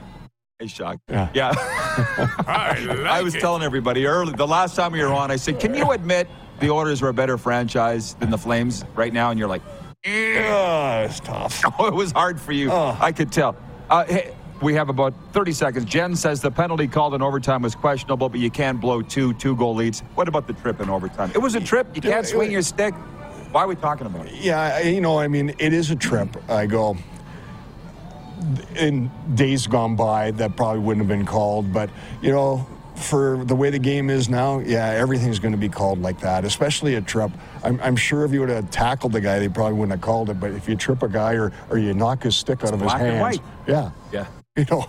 [0.58, 1.02] Hey, shocked.
[1.08, 1.30] Yeah.
[1.32, 1.52] Yeah.
[1.56, 3.40] I, like I was it.
[3.40, 5.30] telling everybody early the last time we were on.
[5.30, 6.28] I said, "Can you admit
[6.60, 9.62] the Oilers were a better franchise than the Flames right now?" And you're like,
[10.04, 12.70] "Yeah, it's tough." Oh, it was hard for you.
[12.70, 12.96] Oh.
[13.00, 13.56] I could tell.
[13.90, 15.84] Uh, hey, we have about 30 seconds.
[15.84, 19.56] Jen says the penalty called in overtime was questionable, but you can't blow two two
[19.56, 20.00] goal leads.
[20.14, 21.30] What about the trip in overtime?
[21.34, 21.94] It was a trip.
[21.94, 22.94] You can't swing your stick.
[23.52, 24.34] Why are we talking about it?
[24.34, 26.36] Yeah, you know, I mean, it is a trip.
[26.50, 26.96] I go
[28.76, 31.90] in days gone by that probably wouldn't have been called, but
[32.20, 32.66] you know,
[32.98, 36.44] for the way the game is now, yeah, everything's going to be called like that,
[36.44, 37.30] especially a trip.
[37.62, 40.30] I'm, I'm, sure if you would have tackled the guy, they probably wouldn't have called
[40.30, 40.40] it.
[40.40, 42.80] But if you trip a guy or, or you knock his stick out it's of
[42.80, 44.26] his hands, yeah, yeah,
[44.56, 44.86] you know.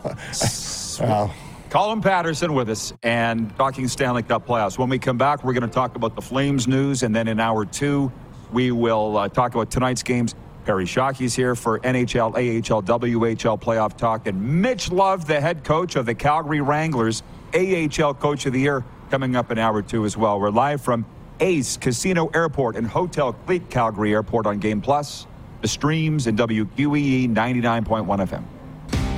[1.02, 1.30] uh,
[1.70, 4.80] Colin Patterson with us and talking Stanley Cup playoffs.
[4.80, 7.40] When we come back, we're going to talk about the Flames news, and then in
[7.40, 8.12] hour two,
[8.52, 10.34] we will uh, talk about tonight's games.
[10.66, 15.96] Perry Shockey's here for NHL, AHL, WHL playoff talk, and Mitch Love, the head coach
[15.96, 17.24] of the Calgary Wranglers,
[17.54, 20.40] AHL Coach of the Year, coming up in hour or two as well.
[20.40, 21.06] We're live from
[21.40, 25.28] Ace Casino Airport and Hotel Clique Calgary Airport on Game Plus,
[25.62, 28.44] the streams, and WQEE 99.1 FM.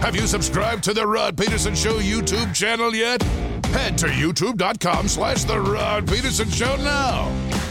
[0.02, 3.22] Have you subscribed to the Rod Pedersen Show YouTube channel yet?
[3.66, 7.71] Head to youtube.com slash the Rod Pedersen Show now.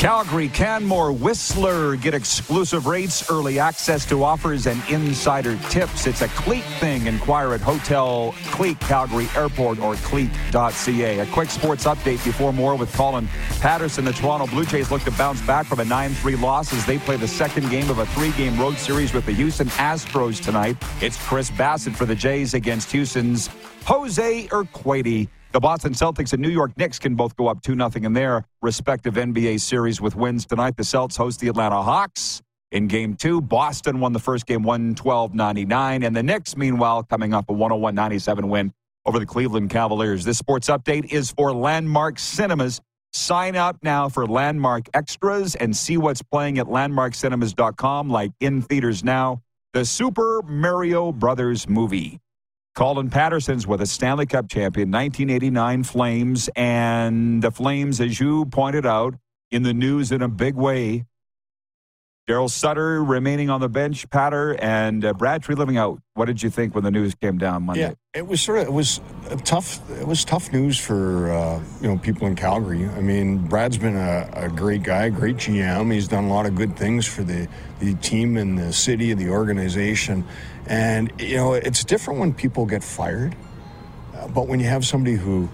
[0.00, 6.06] Calgary, Canmore, Whistler get exclusive rates, early access to offers, and insider tips.
[6.06, 7.06] It's a Clique thing.
[7.06, 11.18] Inquire at Hotel Clique, Calgary Airport, or cleat.ca.
[11.18, 13.28] A quick sports update before more with Colin
[13.60, 14.06] Patterson.
[14.06, 16.96] The Toronto Blue Jays look to bounce back from a 9 3 loss as they
[16.96, 20.78] play the second game of a three game road series with the Houston Astros tonight.
[21.02, 23.50] It's Chris Bassitt for the Jays against Houston's
[23.84, 25.28] Jose Urquidy.
[25.52, 28.44] The Boston Celtics and New York Knicks can both go up 2 0 in their
[28.62, 30.76] respective NBA series with wins tonight.
[30.76, 32.40] The Celts host the Atlanta Hawks
[32.70, 33.40] in game two.
[33.40, 36.04] Boston won the first game 112 99.
[36.04, 38.72] And the Knicks, meanwhile, coming off a 101 97 win
[39.04, 40.24] over the Cleveland Cavaliers.
[40.24, 42.80] This sports update is for Landmark Cinemas.
[43.12, 49.02] Sign up now for Landmark Extras and see what's playing at landmarkcinemas.com, like in theaters
[49.02, 49.42] now.
[49.72, 52.20] The Super Mario Brothers movie.
[52.74, 56.48] Colin Patterson's with a Stanley Cup champion, 1989 Flames.
[56.54, 59.14] And the Flames, as you pointed out,
[59.50, 61.04] in the news in a big way.
[62.30, 66.00] Daryl Sutter remaining on the bench, Patter, and uh, Brad Treliving out.
[66.14, 67.80] What did you think when the news came down Monday?
[67.80, 69.00] Yeah, it was sort of it was
[69.44, 69.80] tough.
[69.90, 72.88] It was tough news for uh, you know people in Calgary.
[72.88, 75.92] I mean, Brad's been a, a, great guy, great GM.
[75.92, 77.48] He's done a lot of good things for the
[77.80, 80.24] the team and the city and the organization.
[80.66, 83.34] And you know, it's different when people get fired,
[84.32, 85.48] but when you have somebody who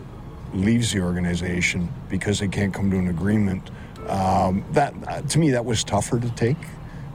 [0.52, 3.70] leaves the organization because they can't come to an agreement,
[4.08, 6.56] um, that uh, to me that was tougher to take.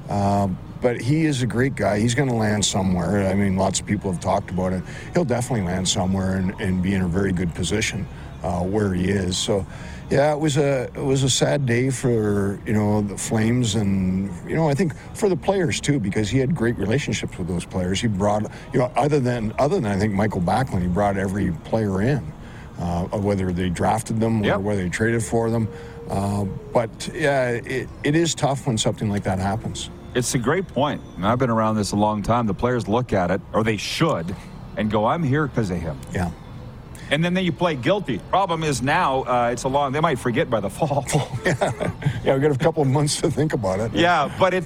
[0.09, 1.99] Um, but he is a great guy.
[1.99, 3.27] He's going to land somewhere.
[3.27, 4.83] I mean, lots of people have talked about it.
[5.13, 8.07] He'll definitely land somewhere and, and be in a very good position
[8.43, 9.37] uh, where he is.
[9.37, 9.65] So,
[10.09, 14.29] yeah, it was a it was a sad day for you know the Flames and
[14.49, 17.63] you know I think for the players too because he had great relationships with those
[17.63, 18.01] players.
[18.01, 18.41] He brought
[18.73, 22.33] you know other than other than I think Mikael Backlund, he brought every player in,
[22.79, 24.57] uh, whether they drafted them Yep.
[24.57, 25.69] or whether they traded for them.
[26.11, 26.43] Uh,
[26.73, 29.89] but yeah, it, it is tough when something like that happens.
[30.13, 31.01] It's a great point.
[31.15, 32.45] And I've been around this a long time.
[32.47, 34.35] The players look at it, or they should,
[34.75, 35.97] and go, I'm here because of him.
[36.13, 36.31] Yeah.
[37.11, 38.19] And then, then you play guilty.
[38.29, 39.93] Problem is now uh, it's a long.
[39.93, 41.05] They might forget by the fall.
[41.45, 41.91] Yeah,
[42.25, 43.93] yeah, we got a couple of months to think about it.
[43.93, 44.65] yeah, but it.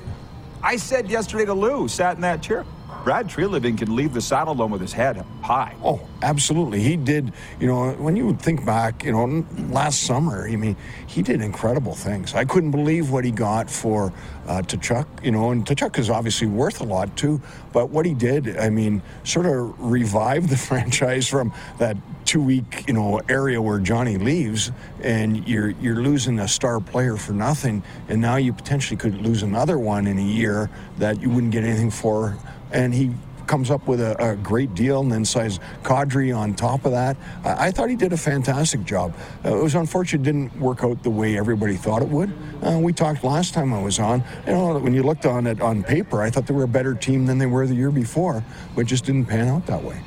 [0.64, 2.66] I said yesterday to Lou, sat in that chair.
[3.06, 5.76] Brad Treliving can leave the saddle alone with his head high.
[5.84, 6.80] Oh, absolutely.
[6.82, 10.76] He did, you know, when you think back, you know, last summer, I mean,
[11.06, 12.34] he did incredible things.
[12.34, 14.12] I couldn't believe what he got for
[14.48, 17.40] uh, Tkachuk, you know, and Tkachuk is obviously worth a lot too.
[17.74, 22.86] But what he did, I mean, sort of revived the franchise from that two week,
[22.88, 24.72] you know, area where Johnny leaves
[25.04, 27.84] and you're you're losing a star player for nothing.
[28.10, 31.64] And now you potentially could lose another one in a year that you wouldn't get
[31.64, 32.36] anything for.
[32.76, 33.12] And he
[33.48, 37.18] comes up with a, a great deal and then signs Kadri on top of that.
[37.44, 39.16] I, I thought he did a fantastic job.
[39.44, 42.34] Uh, it was unfortunate it didn't work out the way everybody thought it would.
[42.62, 44.24] Uh, we talked last time I was on.
[44.46, 46.94] You know, when you looked on it on paper, I thought they were a better
[46.94, 50.02] team than they were the year before, but it just didn't pan out that way.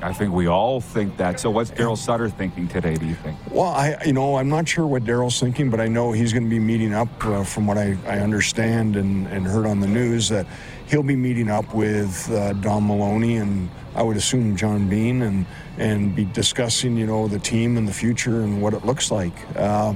[0.00, 1.40] I think we all think that.
[1.40, 2.94] So, what's Daryl Sutter thinking today?
[2.94, 3.36] Do you think?
[3.50, 6.44] Well, I, you know, I'm not sure what Daryl's thinking, but I know he's going
[6.44, 9.88] to be meeting up, uh, from what I, I understand and, and heard on the
[9.88, 10.46] news, that
[10.88, 15.46] he'll be meeting up with uh, Don Maloney and I would assume John Bean and
[15.78, 19.32] and be discussing, you know, the team and the future and what it looks like.
[19.56, 19.94] Uh,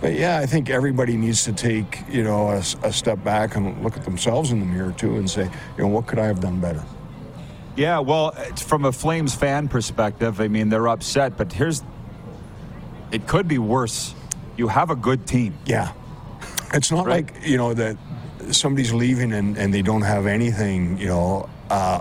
[0.00, 3.82] but yeah, I think everybody needs to take, you know, a, a step back and
[3.82, 5.44] look at themselves in the mirror too and say,
[5.76, 6.82] you know, what could I have done better?
[7.76, 11.82] Yeah, well, it's from a Flames fan perspective, I mean, they're upset, but here's
[13.10, 14.14] it could be worse.
[14.56, 15.54] You have a good team.
[15.66, 15.92] Yeah.
[16.74, 17.26] It's not Right.
[17.32, 17.96] like, you know, that
[18.50, 22.00] somebody's leaving and, and they don't have anything, you know, uh,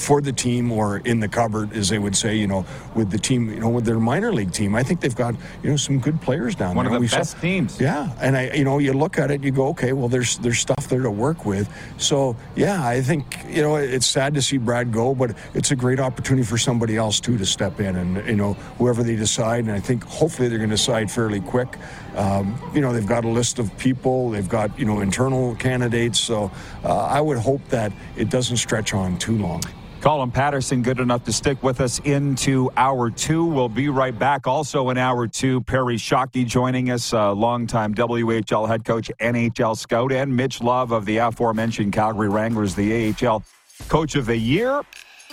[0.00, 3.18] for the team or in the cupboard, as they would say, you know, with the
[3.18, 4.74] team, you know, with their minor league team.
[4.74, 6.90] I think they've got, you know, some good players down One there.
[6.90, 7.80] One of the We saw- best teams.
[7.80, 10.58] Yeah, and I, you know, you look at it, you go, okay, well, there's there's
[10.58, 11.68] stuff there to work with.
[11.98, 15.76] So yeah, I think you know it's sad to see Brad go, but it's a
[15.76, 19.64] great opportunity for somebody else too to step in, and you know, whoever they decide,
[19.64, 21.76] and I think hopefully they're going to decide fairly quick.
[22.16, 26.18] Um, you know, they've got a list of people, they've got you know internal candidates,
[26.18, 26.50] so
[26.84, 29.62] uh, I would hope that it doesn't stretch on too long.
[30.06, 33.44] Colin Patterson, good enough to stick with us into hour two.
[33.44, 34.46] We'll be right back.
[34.46, 40.12] Also in hour two, Perry Shockey joining us, uh, longtime WHL head coach, NHL scout,
[40.12, 43.42] and Mitch Love of the aforementioned Calgary Wranglers, the AHL
[43.88, 44.82] coach of the year.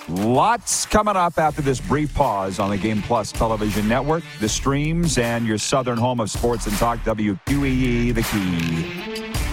[0.10, 5.20] Lots coming up after this brief pause on the Game Plus television network, the streams,
[5.20, 9.53] and your southern home of sports and talk, WQEE, the key.